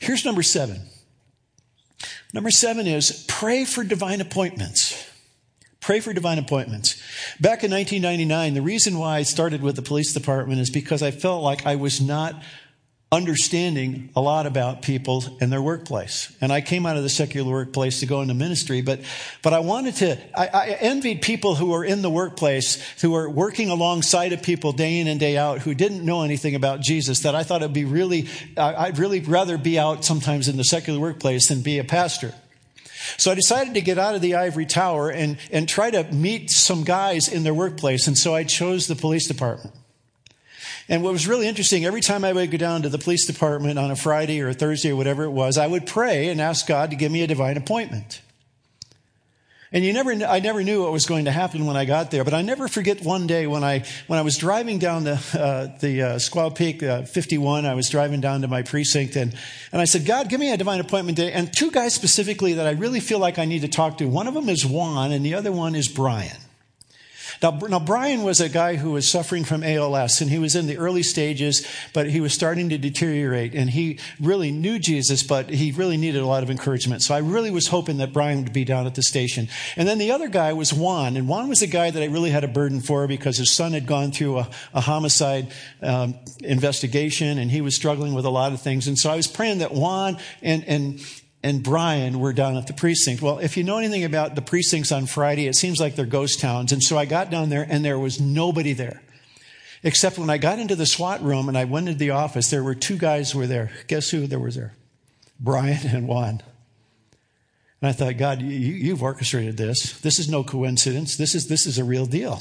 Here's 0.00 0.24
number 0.24 0.42
seven. 0.42 0.82
Number 2.34 2.50
seven 2.50 2.86
is 2.86 3.24
pray 3.28 3.64
for 3.64 3.84
divine 3.84 4.20
appointments. 4.20 5.08
Pray 5.80 5.98
for 5.98 6.12
divine 6.12 6.38
appointments. 6.38 6.94
Back 7.40 7.64
in 7.64 7.70
1999, 7.72 8.54
the 8.54 8.62
reason 8.62 8.98
why 8.98 9.18
I 9.18 9.22
started 9.22 9.62
with 9.62 9.76
the 9.76 9.82
police 9.82 10.12
department 10.12 10.60
is 10.60 10.70
because 10.70 11.02
I 11.02 11.10
felt 11.10 11.42
like 11.42 11.66
I 11.66 11.74
was 11.74 12.00
not 12.00 12.40
understanding 13.12 14.08
a 14.16 14.20
lot 14.22 14.46
about 14.46 14.80
people 14.80 15.22
and 15.38 15.52
their 15.52 15.60
workplace. 15.60 16.34
And 16.40 16.50
I 16.50 16.62
came 16.62 16.86
out 16.86 16.96
of 16.96 17.02
the 17.02 17.10
secular 17.10 17.52
workplace 17.52 18.00
to 18.00 18.06
go 18.06 18.22
into 18.22 18.32
ministry, 18.32 18.80
but, 18.80 19.00
but 19.42 19.52
I 19.52 19.58
wanted 19.58 19.96
to, 19.96 20.18
I, 20.34 20.46
I 20.48 20.66
envied 20.80 21.20
people 21.20 21.54
who 21.54 21.66
were 21.66 21.84
in 21.84 22.00
the 22.00 22.08
workplace, 22.08 22.82
who 23.02 23.10
were 23.10 23.28
working 23.28 23.68
alongside 23.68 24.32
of 24.32 24.42
people 24.42 24.72
day 24.72 24.98
in 24.98 25.08
and 25.08 25.20
day 25.20 25.36
out 25.36 25.60
who 25.60 25.74
didn't 25.74 26.06
know 26.06 26.22
anything 26.22 26.54
about 26.54 26.80
Jesus, 26.80 27.20
that 27.20 27.34
I 27.34 27.42
thought 27.42 27.60
it'd 27.60 27.74
be 27.74 27.84
really, 27.84 28.28
I'd 28.56 28.98
really 28.98 29.20
rather 29.20 29.58
be 29.58 29.78
out 29.78 30.06
sometimes 30.06 30.48
in 30.48 30.56
the 30.56 30.64
secular 30.64 30.98
workplace 30.98 31.48
than 31.48 31.60
be 31.60 31.78
a 31.78 31.84
pastor. 31.84 32.32
So 33.18 33.30
I 33.30 33.34
decided 33.34 33.74
to 33.74 33.82
get 33.82 33.98
out 33.98 34.14
of 34.14 34.22
the 34.22 34.36
ivory 34.36 34.64
tower 34.64 35.10
and, 35.10 35.36
and 35.50 35.68
try 35.68 35.90
to 35.90 36.04
meet 36.12 36.50
some 36.50 36.84
guys 36.84 37.28
in 37.28 37.42
their 37.42 37.52
workplace. 37.52 38.06
And 38.06 38.16
so 38.16 38.34
I 38.34 38.44
chose 38.44 38.86
the 38.86 38.96
police 38.96 39.28
department. 39.28 39.74
And 40.92 41.02
what 41.02 41.14
was 41.14 41.26
really 41.26 41.48
interesting, 41.48 41.86
every 41.86 42.02
time 42.02 42.22
I 42.22 42.34
would 42.34 42.50
go 42.50 42.58
down 42.58 42.82
to 42.82 42.90
the 42.90 42.98
police 42.98 43.24
department 43.24 43.78
on 43.78 43.90
a 43.90 43.96
Friday 43.96 44.42
or 44.42 44.50
a 44.50 44.52
Thursday 44.52 44.90
or 44.90 44.96
whatever 44.96 45.24
it 45.24 45.30
was, 45.30 45.56
I 45.56 45.66
would 45.66 45.86
pray 45.86 46.28
and 46.28 46.38
ask 46.38 46.66
God 46.66 46.90
to 46.90 46.96
give 46.96 47.10
me 47.10 47.22
a 47.22 47.26
divine 47.26 47.56
appointment. 47.56 48.20
And 49.72 49.86
you 49.86 49.94
never, 49.94 50.12
I 50.12 50.40
never 50.40 50.62
knew 50.62 50.82
what 50.82 50.92
was 50.92 51.06
going 51.06 51.24
to 51.24 51.30
happen 51.30 51.64
when 51.64 51.78
I 51.78 51.86
got 51.86 52.10
there, 52.10 52.24
but 52.24 52.34
I 52.34 52.42
never 52.42 52.68
forget 52.68 53.02
one 53.02 53.26
day 53.26 53.46
when 53.46 53.64
I, 53.64 53.86
when 54.06 54.18
I 54.18 54.22
was 54.22 54.36
driving 54.36 54.78
down 54.78 55.04
the, 55.04 55.12
uh, 55.32 55.78
the 55.78 56.02
uh, 56.02 56.16
Squaw 56.16 56.54
Peak 56.54 56.82
uh, 56.82 57.04
51, 57.04 57.64
I 57.64 57.72
was 57.72 57.88
driving 57.88 58.20
down 58.20 58.42
to 58.42 58.48
my 58.48 58.60
precinct 58.60 59.16
and, 59.16 59.34
and 59.72 59.80
I 59.80 59.86
said, 59.86 60.04
God, 60.04 60.28
give 60.28 60.40
me 60.40 60.52
a 60.52 60.58
divine 60.58 60.80
appointment 60.80 61.16
day. 61.16 61.32
And 61.32 61.50
two 61.50 61.70
guys 61.70 61.94
specifically 61.94 62.52
that 62.52 62.66
I 62.66 62.72
really 62.72 63.00
feel 63.00 63.18
like 63.18 63.38
I 63.38 63.46
need 63.46 63.62
to 63.62 63.68
talk 63.68 63.96
to. 63.96 64.04
One 64.04 64.28
of 64.28 64.34
them 64.34 64.50
is 64.50 64.66
Juan 64.66 65.10
and 65.10 65.24
the 65.24 65.32
other 65.32 65.52
one 65.52 65.74
is 65.74 65.88
Brian. 65.88 66.36
Now, 67.42 67.50
now, 67.50 67.80
Brian 67.80 68.22
was 68.22 68.40
a 68.40 68.48
guy 68.48 68.76
who 68.76 68.92
was 68.92 69.08
suffering 69.08 69.42
from 69.42 69.64
ALS, 69.64 70.20
and 70.20 70.30
he 70.30 70.38
was 70.38 70.54
in 70.54 70.66
the 70.66 70.78
early 70.78 71.02
stages, 71.02 71.66
but 71.92 72.08
he 72.08 72.20
was 72.20 72.32
starting 72.32 72.68
to 72.68 72.78
deteriorate, 72.78 73.54
and 73.54 73.68
he 73.68 73.98
really 74.20 74.52
knew 74.52 74.78
Jesus, 74.78 75.24
but 75.24 75.50
he 75.50 75.72
really 75.72 75.96
needed 75.96 76.22
a 76.22 76.26
lot 76.26 76.42
of 76.42 76.50
encouragement. 76.50 77.02
So 77.02 77.14
I 77.14 77.18
really 77.18 77.50
was 77.50 77.68
hoping 77.68 77.96
that 77.98 78.12
Brian 78.12 78.44
would 78.44 78.52
be 78.52 78.64
down 78.64 78.86
at 78.86 78.94
the 78.94 79.02
station. 79.02 79.48
And 79.76 79.88
then 79.88 79.98
the 79.98 80.12
other 80.12 80.28
guy 80.28 80.52
was 80.52 80.72
Juan, 80.72 81.16
and 81.16 81.26
Juan 81.26 81.48
was 81.48 81.62
a 81.62 81.66
guy 81.66 81.90
that 81.90 82.02
I 82.02 82.06
really 82.06 82.30
had 82.30 82.44
a 82.44 82.48
burden 82.48 82.80
for 82.80 83.08
because 83.08 83.38
his 83.38 83.50
son 83.50 83.72
had 83.72 83.86
gone 83.86 84.12
through 84.12 84.38
a, 84.38 84.50
a 84.72 84.80
homicide 84.80 85.48
um, 85.82 86.14
investigation, 86.44 87.38
and 87.38 87.50
he 87.50 87.60
was 87.60 87.74
struggling 87.74 88.14
with 88.14 88.24
a 88.24 88.30
lot 88.30 88.52
of 88.52 88.60
things. 88.60 88.86
And 88.86 88.96
so 88.96 89.10
I 89.10 89.16
was 89.16 89.26
praying 89.26 89.58
that 89.58 89.72
Juan 89.72 90.18
and, 90.42 90.64
and 90.68 91.00
and 91.42 91.62
Brian 91.62 92.20
were 92.20 92.32
down 92.32 92.56
at 92.56 92.66
the 92.66 92.72
precinct. 92.72 93.20
Well, 93.20 93.38
if 93.38 93.56
you 93.56 93.64
know 93.64 93.78
anything 93.78 94.04
about 94.04 94.34
the 94.34 94.42
precincts 94.42 94.92
on 94.92 95.06
Friday, 95.06 95.46
it 95.46 95.56
seems 95.56 95.80
like 95.80 95.96
they're 95.96 96.06
ghost 96.06 96.40
towns. 96.40 96.72
And 96.72 96.82
so 96.82 96.96
I 96.96 97.04
got 97.04 97.30
down 97.30 97.48
there 97.48 97.66
and 97.68 97.84
there 97.84 97.98
was 97.98 98.20
nobody 98.20 98.72
there. 98.72 99.02
Except 99.82 100.18
when 100.18 100.30
I 100.30 100.38
got 100.38 100.60
into 100.60 100.76
the 100.76 100.86
SWAT 100.86 101.22
room 101.22 101.48
and 101.48 101.58
I 101.58 101.64
went 101.64 101.88
into 101.88 101.98
the 101.98 102.10
office, 102.10 102.50
there 102.50 102.62
were 102.62 102.76
two 102.76 102.96
guys 102.96 103.34
were 103.34 103.48
there. 103.48 103.72
Guess 103.88 104.10
who 104.10 104.28
there 104.28 104.38
was 104.38 104.54
there? 104.54 104.74
Brian 105.40 105.84
and 105.88 106.06
Juan. 106.06 106.40
And 107.80 107.88
I 107.88 107.92
thought, 107.92 108.16
God, 108.16 108.40
you, 108.40 108.48
you've 108.48 109.02
orchestrated 109.02 109.56
this. 109.56 110.00
This 110.00 110.20
is 110.20 110.28
no 110.28 110.44
coincidence. 110.44 111.16
This 111.16 111.34
is, 111.34 111.48
this 111.48 111.66
is 111.66 111.78
a 111.78 111.84
real 111.84 112.06
deal. 112.06 112.40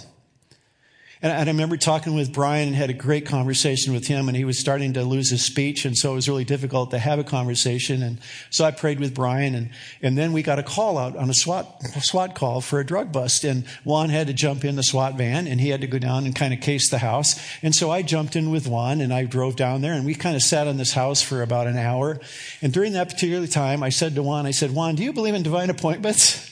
And 1.23 1.31
I 1.31 1.43
remember 1.51 1.77
talking 1.77 2.15
with 2.15 2.33
Brian 2.33 2.69
and 2.69 2.75
had 2.75 2.89
a 2.89 2.93
great 2.93 3.27
conversation 3.27 3.93
with 3.93 4.07
him, 4.07 4.27
and 4.27 4.35
he 4.35 4.43
was 4.43 4.57
starting 4.57 4.93
to 4.93 5.03
lose 5.03 5.29
his 5.29 5.45
speech, 5.45 5.85
and 5.85 5.95
so 5.95 6.13
it 6.13 6.15
was 6.15 6.27
really 6.27 6.45
difficult 6.45 6.89
to 6.91 6.97
have 6.97 7.19
a 7.19 7.23
conversation. 7.23 8.01
And 8.01 8.17
so 8.49 8.65
I 8.65 8.71
prayed 8.71 8.99
with 8.99 9.13
Brian, 9.13 9.53
and, 9.53 9.69
and 10.01 10.17
then 10.17 10.33
we 10.33 10.41
got 10.41 10.57
a 10.57 10.63
call 10.63 10.97
out 10.97 11.15
on 11.15 11.29
a 11.29 11.33
SWAT, 11.35 11.79
SWAT 12.01 12.33
call 12.33 12.59
for 12.59 12.79
a 12.79 12.85
drug 12.85 13.11
bust. 13.11 13.43
And 13.43 13.67
Juan 13.83 14.09
had 14.09 14.27
to 14.27 14.33
jump 14.33 14.65
in 14.65 14.77
the 14.77 14.83
SWAT 14.83 15.15
van, 15.15 15.45
and 15.45 15.61
he 15.61 15.69
had 15.69 15.81
to 15.81 15.87
go 15.87 15.99
down 15.99 16.25
and 16.25 16.35
kind 16.35 16.55
of 16.55 16.59
case 16.59 16.89
the 16.89 16.97
house. 16.97 17.39
And 17.61 17.75
so 17.75 17.91
I 17.91 18.01
jumped 18.01 18.35
in 18.35 18.49
with 18.49 18.67
Juan, 18.67 18.99
and 18.99 19.13
I 19.13 19.25
drove 19.25 19.55
down 19.55 19.81
there, 19.81 19.93
and 19.93 20.07
we 20.07 20.15
kind 20.15 20.35
of 20.35 20.41
sat 20.41 20.65
in 20.65 20.77
this 20.77 20.93
house 20.93 21.21
for 21.21 21.43
about 21.43 21.67
an 21.67 21.77
hour. 21.77 22.19
And 22.63 22.73
during 22.73 22.93
that 22.93 23.09
particular 23.09 23.45
time, 23.45 23.83
I 23.83 23.89
said 23.89 24.15
to 24.15 24.23
Juan, 24.23 24.47
I 24.47 24.51
said, 24.51 24.71
Juan, 24.71 24.95
do 24.95 25.03
you 25.03 25.13
believe 25.13 25.35
in 25.35 25.43
divine 25.43 25.69
appointments? 25.69 26.49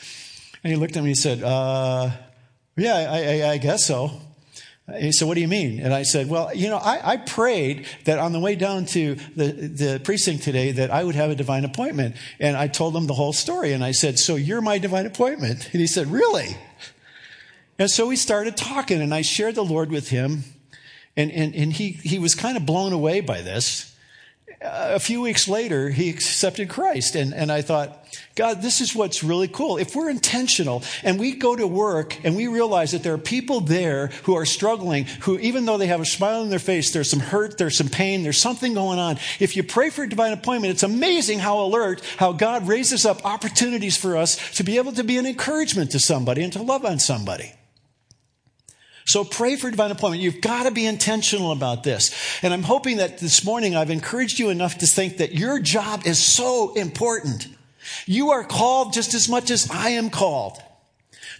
And 0.63 0.71
he 0.71 0.77
looked 0.77 0.95
at 0.95 1.03
me 1.03 1.09
and 1.09 1.15
he 1.15 1.15
said, 1.15 1.41
uh, 1.41 2.11
yeah, 2.77 2.95
I, 2.95 3.23
I, 3.23 3.51
I 3.53 3.57
guess 3.57 3.83
so. 3.83 4.11
He 4.97 5.11
said, 5.11 5.27
What 5.27 5.35
do 5.35 5.41
you 5.41 5.47
mean? 5.47 5.79
And 5.79 5.93
I 5.93 6.03
said, 6.03 6.29
Well, 6.29 6.53
you 6.53 6.69
know, 6.69 6.77
I, 6.77 7.13
I, 7.13 7.17
prayed 7.17 7.85
that 8.05 8.19
on 8.19 8.31
the 8.31 8.39
way 8.39 8.55
down 8.55 8.85
to 8.87 9.15
the, 9.35 9.51
the 9.51 10.01
precinct 10.03 10.43
today 10.43 10.71
that 10.71 10.91
I 10.91 11.03
would 11.03 11.15
have 11.15 11.29
a 11.29 11.35
divine 11.35 11.65
appointment. 11.65 12.15
And 12.39 12.55
I 12.55 12.67
told 12.67 12.95
him 12.95 13.07
the 13.07 13.13
whole 13.13 13.33
story. 13.33 13.73
And 13.73 13.83
I 13.83 13.91
said, 13.91 14.19
So 14.19 14.35
you're 14.35 14.61
my 14.61 14.77
divine 14.77 15.05
appointment? 15.05 15.69
And 15.71 15.81
he 15.81 15.87
said, 15.87 16.07
Really? 16.07 16.57
And 17.77 17.89
so 17.89 18.07
we 18.07 18.17
started 18.17 18.57
talking, 18.57 19.01
and 19.01 19.13
I 19.13 19.21
shared 19.21 19.55
the 19.55 19.63
Lord 19.63 19.89
with 19.89 20.09
him. 20.09 20.43
And, 21.15 21.31
and, 21.31 21.55
and 21.55 21.71
he, 21.73 21.91
he 21.91 22.19
was 22.19 22.35
kind 22.35 22.57
of 22.57 22.65
blown 22.65 22.93
away 22.93 23.21
by 23.21 23.41
this 23.41 23.95
a 24.61 24.99
few 24.99 25.21
weeks 25.21 25.47
later, 25.47 25.89
he 25.89 26.09
accepted 26.09 26.69
Christ. 26.69 27.15
And, 27.15 27.33
and 27.33 27.51
I 27.51 27.61
thought, 27.61 28.05
God, 28.35 28.61
this 28.61 28.81
is 28.81 28.95
what's 28.95 29.23
really 29.23 29.47
cool. 29.47 29.77
If 29.77 29.95
we're 29.95 30.09
intentional 30.09 30.83
and 31.03 31.19
we 31.19 31.33
go 31.35 31.55
to 31.55 31.67
work 31.67 32.17
and 32.23 32.35
we 32.35 32.47
realize 32.47 32.91
that 32.91 33.03
there 33.03 33.13
are 33.13 33.19
people 33.19 33.61
there 33.61 34.07
who 34.23 34.35
are 34.35 34.45
struggling, 34.45 35.05
who, 35.21 35.37
even 35.39 35.65
though 35.65 35.77
they 35.77 35.87
have 35.87 36.01
a 36.01 36.05
smile 36.05 36.41
on 36.41 36.49
their 36.49 36.59
face, 36.59 36.91
there's 36.91 37.09
some 37.09 37.19
hurt, 37.19 37.57
there's 37.57 37.77
some 37.77 37.89
pain, 37.89 38.23
there's 38.23 38.37
something 38.37 38.73
going 38.73 38.99
on. 38.99 39.17
If 39.39 39.55
you 39.55 39.63
pray 39.63 39.89
for 39.89 40.03
a 40.03 40.09
divine 40.09 40.33
appointment, 40.33 40.71
it's 40.71 40.83
amazing 40.83 41.39
how 41.39 41.61
alert, 41.61 42.01
how 42.17 42.33
God 42.33 42.67
raises 42.67 43.05
up 43.05 43.25
opportunities 43.25 43.97
for 43.97 44.17
us 44.17 44.55
to 44.57 44.63
be 44.63 44.77
able 44.77 44.91
to 44.93 45.03
be 45.03 45.17
an 45.17 45.25
encouragement 45.25 45.91
to 45.91 45.99
somebody 45.99 46.43
and 46.43 46.53
to 46.53 46.61
love 46.61 46.85
on 46.85 46.99
somebody. 46.99 47.53
So 49.09 49.23
pray 49.23 49.55
for 49.55 49.71
divine 49.71 49.89
appointment. 49.89 50.21
You've 50.21 50.39
got 50.39 50.63
to 50.63 50.71
be 50.71 50.85
intentional 50.85 51.51
about 51.51 51.81
this. 51.81 52.13
And 52.43 52.53
I'm 52.53 52.61
hoping 52.61 52.97
that 52.97 53.17
this 53.17 53.43
morning 53.43 53.75
I've 53.75 53.89
encouraged 53.89 54.37
you 54.37 54.49
enough 54.49 54.77
to 54.77 54.85
think 54.85 55.17
that 55.17 55.33
your 55.33 55.57
job 55.57 56.03
is 56.05 56.21
so 56.21 56.75
important. 56.75 57.47
You 58.05 58.29
are 58.29 58.43
called 58.43 58.93
just 58.93 59.15
as 59.15 59.27
much 59.27 59.49
as 59.49 59.67
I 59.71 59.89
am 59.89 60.11
called. 60.11 60.61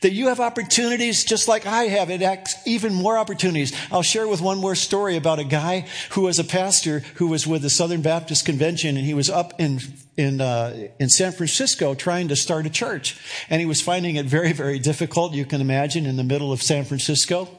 That 0.01 0.13
you 0.13 0.29
have 0.29 0.39
opportunities 0.39 1.23
just 1.23 1.47
like 1.47 1.67
I 1.67 1.84
have, 1.84 2.10
it 2.10 2.23
acts 2.23 2.55
even 2.65 2.91
more 2.91 3.19
opportunities. 3.19 3.71
I'll 3.91 4.01
share 4.01 4.27
with 4.27 4.41
one 4.41 4.58
more 4.58 4.73
story 4.73 5.15
about 5.15 5.38
a 5.38 5.43
guy 5.43 5.86
who 6.12 6.21
was 6.21 6.39
a 6.39 6.43
pastor 6.43 7.03
who 7.15 7.27
was 7.27 7.45
with 7.45 7.62
the 7.62 7.69
Southern 7.69 8.01
Baptist 8.01 8.47
Convention 8.47 8.97
and 8.97 9.05
he 9.05 9.13
was 9.13 9.29
up 9.29 9.53
in 9.60 9.79
in 10.17 10.41
uh, 10.41 10.88
in 10.99 11.10
San 11.10 11.34
Francisco 11.34 11.93
trying 11.93 12.29
to 12.29 12.36
start 12.36 12.65
a 12.65 12.69
church, 12.69 13.17
and 13.49 13.60
he 13.60 13.67
was 13.67 13.79
finding 13.79 14.15
it 14.15 14.25
very 14.25 14.53
very 14.53 14.79
difficult. 14.79 15.34
You 15.34 15.45
can 15.45 15.62
imagine 15.62 16.05
in 16.05 16.15
the 16.17 16.23
middle 16.23 16.51
of 16.51 16.63
San 16.63 16.84
Francisco. 16.84 17.59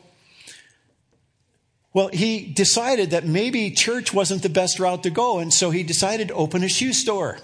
Well, 1.92 2.09
he 2.09 2.46
decided 2.46 3.11
that 3.11 3.26
maybe 3.26 3.70
church 3.72 4.14
wasn't 4.14 4.42
the 4.42 4.48
best 4.48 4.79
route 4.79 5.03
to 5.03 5.11
go, 5.11 5.38
and 5.38 5.53
so 5.53 5.70
he 5.70 5.83
decided 5.83 6.29
to 6.29 6.35
open 6.35 6.62
a 6.62 6.68
shoe 6.68 6.92
store. 6.92 7.38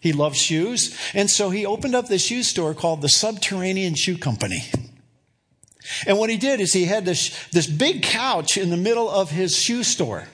He 0.00 0.12
loves 0.12 0.38
shoes, 0.38 0.98
and 1.14 1.30
so 1.30 1.50
he 1.50 1.66
opened 1.66 1.94
up 1.94 2.08
this 2.08 2.24
shoe 2.24 2.42
store 2.42 2.74
called 2.74 3.02
the 3.02 3.08
Subterranean 3.08 3.94
Shoe 3.94 4.16
Company. 4.16 4.64
And 6.06 6.18
what 6.18 6.30
he 6.30 6.36
did 6.36 6.60
is 6.60 6.72
he 6.72 6.86
had 6.86 7.04
this, 7.04 7.48
this 7.48 7.66
big 7.66 8.02
couch 8.02 8.56
in 8.56 8.70
the 8.70 8.76
middle 8.76 9.10
of 9.10 9.30
his 9.30 9.56
shoe 9.56 9.82
store. 9.82 10.26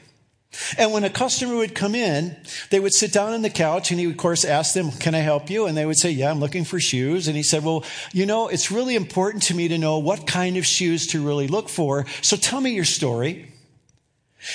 And 0.78 0.92
when 0.92 1.04
a 1.04 1.10
customer 1.10 1.56
would 1.56 1.74
come 1.74 1.94
in, 1.94 2.36
they 2.70 2.80
would 2.80 2.94
sit 2.94 3.12
down 3.12 3.32
on 3.32 3.42
the 3.42 3.50
couch 3.50 3.90
and 3.90 4.00
he 4.00 4.06
would, 4.06 4.14
of 4.14 4.18
course, 4.18 4.44
ask 4.44 4.72
them, 4.74 4.90
Can 4.90 5.14
I 5.14 5.18
help 5.18 5.50
you? 5.50 5.66
And 5.66 5.76
they 5.76 5.84
would 5.84 5.98
say, 5.98 6.10
Yeah, 6.10 6.30
I'm 6.30 6.40
looking 6.40 6.64
for 6.64 6.80
shoes. 6.80 7.28
And 7.28 7.36
he 7.36 7.42
said, 7.42 7.64
Well, 7.64 7.84
you 8.12 8.24
know, 8.24 8.48
it's 8.48 8.70
really 8.70 8.96
important 8.96 9.42
to 9.44 9.54
me 9.54 9.68
to 9.68 9.78
know 9.78 9.98
what 9.98 10.26
kind 10.26 10.56
of 10.56 10.64
shoes 10.64 11.06
to 11.08 11.24
really 11.24 11.48
look 11.48 11.68
for. 11.68 12.06
So 12.22 12.36
tell 12.36 12.60
me 12.60 12.70
your 12.70 12.86
story. 12.86 13.47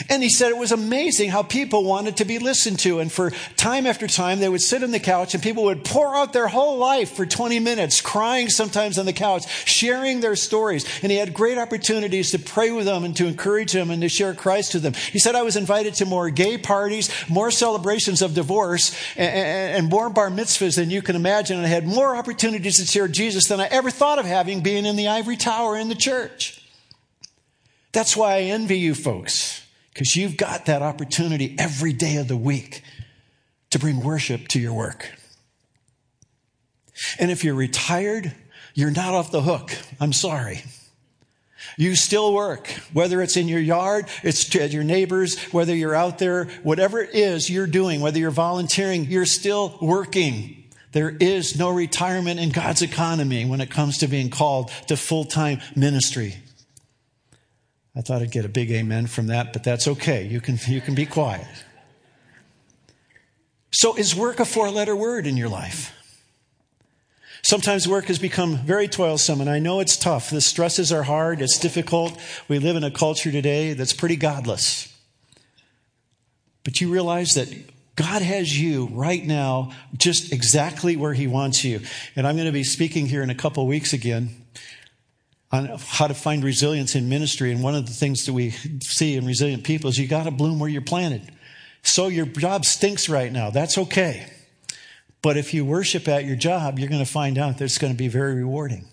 And 0.09 0.23
he 0.23 0.29
said 0.29 0.49
it 0.49 0.57
was 0.57 0.71
amazing 0.71 1.29
how 1.29 1.43
people 1.43 1.83
wanted 1.83 2.17
to 2.17 2.25
be 2.25 2.39
listened 2.39 2.79
to. 2.79 2.99
And 2.99 3.11
for 3.11 3.31
time 3.57 3.85
after 3.85 4.07
time, 4.07 4.39
they 4.39 4.47
would 4.47 4.61
sit 4.61 4.81
on 4.81 4.91
the 4.91 4.99
couch 4.99 5.33
and 5.33 5.43
people 5.43 5.65
would 5.65 5.83
pour 5.83 6.15
out 6.15 6.31
their 6.31 6.47
whole 6.47 6.77
life 6.77 7.11
for 7.11 7.25
20 7.25 7.59
minutes, 7.59 7.99
crying 7.99 8.49
sometimes 8.49 8.97
on 8.97 9.05
the 9.05 9.13
couch, 9.13 9.43
sharing 9.67 10.21
their 10.21 10.37
stories. 10.37 10.85
And 11.03 11.11
he 11.11 11.17
had 11.17 11.33
great 11.33 11.57
opportunities 11.57 12.31
to 12.31 12.39
pray 12.39 12.71
with 12.71 12.85
them 12.85 13.03
and 13.03 13.15
to 13.17 13.27
encourage 13.27 13.73
them 13.73 13.91
and 13.91 14.01
to 14.01 14.09
share 14.09 14.33
Christ 14.33 14.73
with 14.73 14.83
them. 14.83 14.93
He 14.93 15.19
said, 15.19 15.35
I 15.35 15.43
was 15.43 15.57
invited 15.57 15.95
to 15.95 16.05
more 16.05 16.29
gay 16.29 16.57
parties, 16.57 17.09
more 17.29 17.51
celebrations 17.51 18.21
of 18.21 18.33
divorce, 18.33 18.95
and, 19.17 19.89
more 19.89 20.09
bar 20.09 20.29
mitzvahs 20.29 20.77
than 20.77 20.89
you 20.89 21.01
can 21.01 21.15
imagine. 21.15 21.57
And 21.57 21.65
I 21.65 21.69
had 21.69 21.85
more 21.85 22.15
opportunities 22.15 22.77
to 22.77 22.85
share 22.85 23.09
Jesus 23.09 23.47
than 23.47 23.59
I 23.59 23.65
ever 23.65 23.91
thought 23.91 24.17
of 24.17 24.25
having 24.25 24.61
being 24.61 24.85
in 24.85 24.95
the 24.95 25.09
ivory 25.09 25.37
tower 25.37 25.77
in 25.77 25.89
the 25.89 25.95
church. 25.95 26.65
That's 27.91 28.15
why 28.15 28.35
I 28.35 28.41
envy 28.43 28.79
you 28.79 28.95
folks 28.95 29.62
because 29.93 30.15
you've 30.15 30.37
got 30.37 30.65
that 30.65 30.81
opportunity 30.81 31.55
every 31.59 31.93
day 31.93 32.17
of 32.17 32.27
the 32.27 32.37
week 32.37 32.81
to 33.69 33.79
bring 33.79 34.01
worship 34.01 34.47
to 34.49 34.59
your 34.59 34.73
work. 34.73 35.11
And 37.19 37.31
if 37.31 37.43
you're 37.43 37.55
retired, 37.55 38.33
you're 38.73 38.91
not 38.91 39.13
off 39.13 39.31
the 39.31 39.41
hook. 39.41 39.75
I'm 39.99 40.13
sorry. 40.13 40.63
You 41.77 41.95
still 41.95 42.33
work, 42.33 42.67
whether 42.91 43.21
it's 43.21 43.37
in 43.37 43.47
your 43.47 43.59
yard, 43.59 44.07
it's 44.21 44.53
at 44.55 44.71
your 44.71 44.83
neighbors, 44.83 45.39
whether 45.45 45.75
you're 45.75 45.95
out 45.95 46.19
there, 46.19 46.45
whatever 46.61 46.99
it 46.99 47.15
is 47.15 47.49
you're 47.49 47.67
doing, 47.67 48.01
whether 48.01 48.19
you're 48.19 48.31
volunteering, 48.31 49.05
you're 49.05 49.25
still 49.25 49.77
working. 49.81 50.63
There 50.91 51.09
is 51.09 51.57
no 51.57 51.71
retirement 51.71 52.39
in 52.39 52.49
God's 52.49 52.83
economy 52.83 53.45
when 53.45 53.61
it 53.61 53.71
comes 53.71 53.99
to 53.99 54.07
being 54.07 54.29
called 54.29 54.69
to 54.87 54.97
full 54.97 55.25
time 55.25 55.61
ministry. 55.75 56.35
I 57.95 58.01
thought 58.01 58.21
I'd 58.21 58.31
get 58.31 58.45
a 58.45 58.49
big 58.49 58.71
amen 58.71 59.07
from 59.07 59.27
that, 59.27 59.53
but 59.53 59.63
that's 59.63 59.87
okay. 59.87 60.25
You 60.25 60.41
can, 60.41 60.57
you 60.67 60.81
can 60.81 60.95
be 60.95 61.05
quiet. 61.05 61.47
So, 63.71 63.95
is 63.95 64.15
work 64.15 64.39
a 64.39 64.45
four 64.45 64.69
letter 64.69 64.95
word 64.95 65.27
in 65.27 65.37
your 65.37 65.49
life? 65.49 65.95
Sometimes 67.43 67.87
work 67.87 68.05
has 68.05 68.19
become 68.19 68.57
very 68.57 68.87
toilsome, 68.87 69.41
and 69.41 69.49
I 69.49 69.59
know 69.59 69.79
it's 69.79 69.97
tough. 69.97 70.29
The 70.29 70.41
stresses 70.41 70.91
are 70.91 71.03
hard, 71.03 71.41
it's 71.41 71.59
difficult. 71.59 72.17
We 72.47 72.59
live 72.59 72.75
in 72.75 72.83
a 72.83 72.91
culture 72.91 73.31
today 73.31 73.73
that's 73.73 73.93
pretty 73.93 74.15
godless. 74.15 74.95
But 76.63 76.79
you 76.79 76.89
realize 76.89 77.33
that 77.33 77.49
God 77.95 78.21
has 78.21 78.59
you 78.59 78.87
right 78.87 79.23
now 79.23 79.71
just 79.97 80.31
exactly 80.31 80.95
where 80.95 81.13
He 81.13 81.27
wants 81.27 81.63
you. 81.63 81.81
And 82.15 82.25
I'm 82.25 82.35
going 82.35 82.47
to 82.47 82.53
be 82.53 82.63
speaking 82.63 83.07
here 83.07 83.21
in 83.21 83.29
a 83.29 83.35
couple 83.35 83.67
weeks 83.67 83.91
again 83.93 84.42
on 85.53 85.77
how 85.87 86.07
to 86.07 86.15
find 86.15 86.43
resilience 86.43 86.95
in 86.95 87.07
ministry. 87.07 87.51
And 87.51 87.61
one 87.61 87.75
of 87.75 87.85
the 87.85 87.93
things 87.93 88.25
that 88.25 88.33
we 88.33 88.49
see 88.81 89.15
in 89.15 89.25
resilient 89.25 89.63
people 89.63 89.87
is 89.91 89.99
you 89.99 90.07
got 90.07 90.23
to 90.23 90.31
bloom 90.31 90.57
where 90.57 90.69
you're 90.69 90.81
planted. 90.81 91.31
So 91.83 92.07
your 92.07 92.25
job 92.25 92.65
stinks 92.65 93.07
right 93.07 93.31
now. 93.31 93.51
That's 93.51 93.77
okay. 93.77 94.25
But 95.21 95.37
if 95.37 95.53
you 95.53 95.63
worship 95.63 96.07
at 96.07 96.25
your 96.25 96.35
job, 96.35 96.79
you're 96.79 96.89
going 96.89 97.05
to 97.05 97.09
find 97.09 97.37
out 97.37 97.59
that 97.59 97.65
it's 97.65 97.77
going 97.77 97.93
to 97.93 97.97
be 97.97 98.07
very 98.07 98.33
rewarding. 98.33 98.87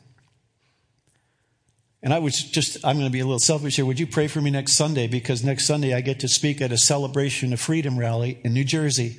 And 2.02 2.12
I 2.12 2.18
was 2.18 2.42
just, 2.42 2.84
I'm 2.84 2.96
going 2.96 3.08
to 3.08 3.12
be 3.12 3.20
a 3.20 3.24
little 3.24 3.38
selfish 3.38 3.76
here. 3.76 3.86
Would 3.86 3.98
you 3.98 4.06
pray 4.06 4.28
for 4.28 4.42
me 4.42 4.50
next 4.50 4.74
Sunday? 4.74 5.06
Because 5.06 5.42
next 5.42 5.64
Sunday 5.64 5.94
I 5.94 6.02
get 6.02 6.20
to 6.20 6.28
speak 6.28 6.60
at 6.60 6.72
a 6.72 6.78
celebration 6.78 7.54
of 7.54 7.60
freedom 7.60 7.98
rally 7.98 8.38
in 8.44 8.52
New 8.52 8.64
Jersey. 8.64 9.18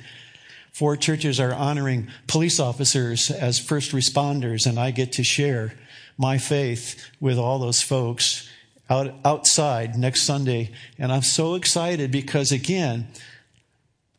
Four 0.72 0.96
churches 0.96 1.40
are 1.40 1.52
honoring 1.52 2.08
police 2.28 2.60
officers 2.60 3.32
as 3.32 3.58
first 3.58 3.90
responders, 3.90 4.66
and 4.66 4.78
I 4.78 4.92
get 4.92 5.12
to 5.12 5.24
share 5.24 5.74
my 6.18 6.38
faith 6.38 7.10
with 7.20 7.38
all 7.38 7.58
those 7.58 7.82
folks 7.82 8.48
out, 8.88 9.14
outside 9.24 9.96
next 9.96 10.22
Sunday. 10.22 10.72
And 10.98 11.12
I'm 11.12 11.22
so 11.22 11.54
excited 11.54 12.10
because, 12.10 12.52
again, 12.52 13.08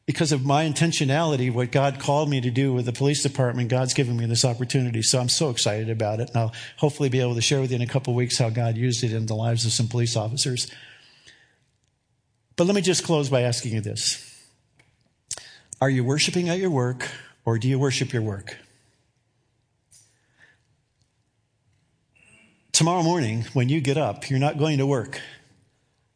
because 0.06 0.32
of 0.32 0.46
my 0.46 0.66
intentionality, 0.66 1.54
what 1.54 1.72
God 1.72 2.00
called 2.00 2.30
me 2.30 2.42
to 2.42 2.52
do 2.52 2.74
with 2.74 2.86
the 2.86 2.92
police 2.92 3.24
department, 3.24 3.70
God's 3.70 3.94
given 3.94 4.18
me 4.18 4.26
this 4.26 4.44
opportunity. 4.44 5.02
So 5.02 5.20
I'm 5.20 5.30
so 5.30 5.50
excited 5.50 5.90
about 5.90 6.20
it. 6.20 6.30
And 6.30 6.38
I'll 6.38 6.54
hopefully 6.78 7.10
be 7.10 7.22
able 7.22 7.36
to 7.36 7.42
share 7.42 7.62
with 7.62 7.72
you 7.72 7.78
in 7.78 7.82
a 7.82 7.88
couple 7.88 8.14
weeks 8.14 8.38
how 8.38 8.50
God 8.50 8.76
used 8.76 9.04
it 9.04 9.14
in 9.14 9.28
the 9.28 9.36
lives 9.36 9.66
of 9.66 9.72
some 9.72 9.88
police 9.88 10.18
officers. 10.18 10.70
But 12.56 12.68
let 12.68 12.76
me 12.76 12.82
just 12.82 13.04
close 13.04 13.30
by 13.30 13.42
asking 13.42 13.74
you 13.74 13.82
this 13.82 14.30
Are 15.80 15.90
you 15.90 16.04
worshiping 16.04 16.50
at 16.50 16.60
your 16.60 16.70
work 16.70 17.08
or 17.46 17.58
do 17.58 17.68
you 17.70 17.80
worship 17.80 18.12
your 18.12 18.22
work? 18.22 18.58
Tomorrow 22.74 23.04
morning, 23.04 23.46
when 23.54 23.70
you 23.70 23.82
get 23.82 23.98
up, 23.98 24.32
you're 24.32 24.40
not 24.40 24.58
going 24.58 24.80
to 24.80 24.88
work. 24.88 25.22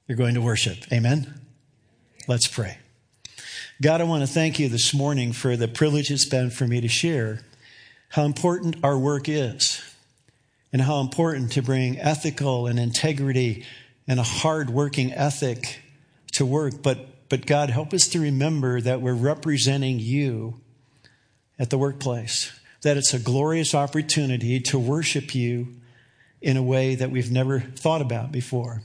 You're 0.07 0.17
going 0.17 0.33
to 0.33 0.41
worship. 0.41 0.91
Amen? 0.91 1.39
Let's 2.27 2.47
pray. 2.47 2.79
God, 3.79 4.01
I 4.01 4.05
want 4.05 4.23
to 4.23 4.27
thank 4.27 4.57
you 4.57 4.67
this 4.67 4.91
morning 4.91 5.33
for 5.33 5.55
the 5.55 5.67
privilege 5.67 6.09
it's 6.09 6.25
been 6.25 6.49
for 6.49 6.67
me 6.67 6.81
to 6.81 6.87
share 6.87 7.41
how 8.09 8.23
important 8.23 8.77
our 8.83 8.97
work 8.97 9.29
is 9.29 9.83
and 10.73 10.81
how 10.81 10.99
important 10.99 11.51
to 11.51 11.61
bring 11.61 11.99
ethical 11.99 12.65
and 12.65 12.79
integrity 12.79 13.63
and 14.07 14.19
a 14.19 14.23
hard 14.23 14.71
working 14.71 15.13
ethic 15.13 15.81
to 16.31 16.43
work. 16.43 16.81
But, 16.81 17.29
but 17.29 17.45
God, 17.45 17.69
help 17.69 17.93
us 17.93 18.07
to 18.07 18.19
remember 18.19 18.81
that 18.81 18.99
we're 18.99 19.13
representing 19.13 19.99
you 19.99 20.59
at 21.59 21.69
the 21.69 21.77
workplace, 21.77 22.51
that 22.81 22.97
it's 22.97 23.13
a 23.13 23.19
glorious 23.19 23.75
opportunity 23.75 24.59
to 24.61 24.79
worship 24.79 25.35
you 25.35 25.75
in 26.47 26.55
a 26.55 26.63
way 26.63 26.95
that 26.95 27.11
we've 27.11 27.29
never 27.29 27.59
thought 27.59 28.01
about 28.01 28.31
before. 28.31 28.81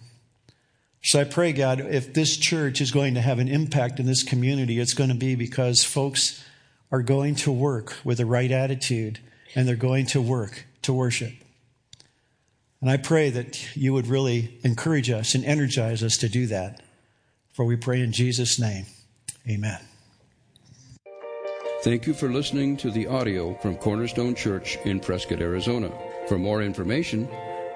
So 1.01 1.20
I 1.20 1.25
pray, 1.25 1.53
God, 1.53 1.79
if 1.79 2.12
this 2.12 2.37
church 2.37 2.81
is 2.81 2.90
going 2.90 3.14
to 3.14 3.20
have 3.20 3.38
an 3.38 3.46
impact 3.46 4.01
in 4.01 4.07
this 4.07 4.25
community, 4.25 4.81
it's 4.81 4.94
going 4.94 5.11
to 5.11 5.16
be 5.16 5.37
because 5.37 5.85
folks 5.85 6.44
are 6.90 7.03
going 7.03 7.37
to 7.37 7.53
work 7.53 7.94
with 8.03 8.18
the 8.18 8.27
right 8.27 8.51
attitude 8.51 9.20
and 9.55 9.68
they're 9.68 9.77
going 9.77 10.07
to 10.07 10.20
work 10.20 10.66
to 10.83 10.92
worship. 10.92 11.33
And 12.81 12.90
I 12.90 12.96
pray 12.96 13.31
that 13.31 13.77
you 13.77 13.92
would 13.92 14.09
really 14.09 14.59
encourage 14.64 15.09
us 15.09 15.37
and 15.37 15.44
energize 15.44 16.03
us 16.03 16.16
to 16.18 16.29
do 16.29 16.48
that. 16.48 16.83
For 17.53 17.64
we 17.64 17.77
pray 17.77 18.01
in 18.01 18.11
Jesus' 18.11 18.59
name. 18.59 18.87
Amen. 19.48 19.79
Thank 21.85 22.09
you 22.09 22.14
for 22.14 22.29
listening 22.29 22.77
to 22.79 22.90
the 22.90 23.07
audio 23.07 23.55
from 23.55 23.77
Cornerstone 23.77 24.35
Church 24.35 24.79
in 24.85 24.98
Prescott, 24.98 25.40
Arizona. 25.40 25.92
For 26.29 26.38
more 26.38 26.62
information, 26.62 27.29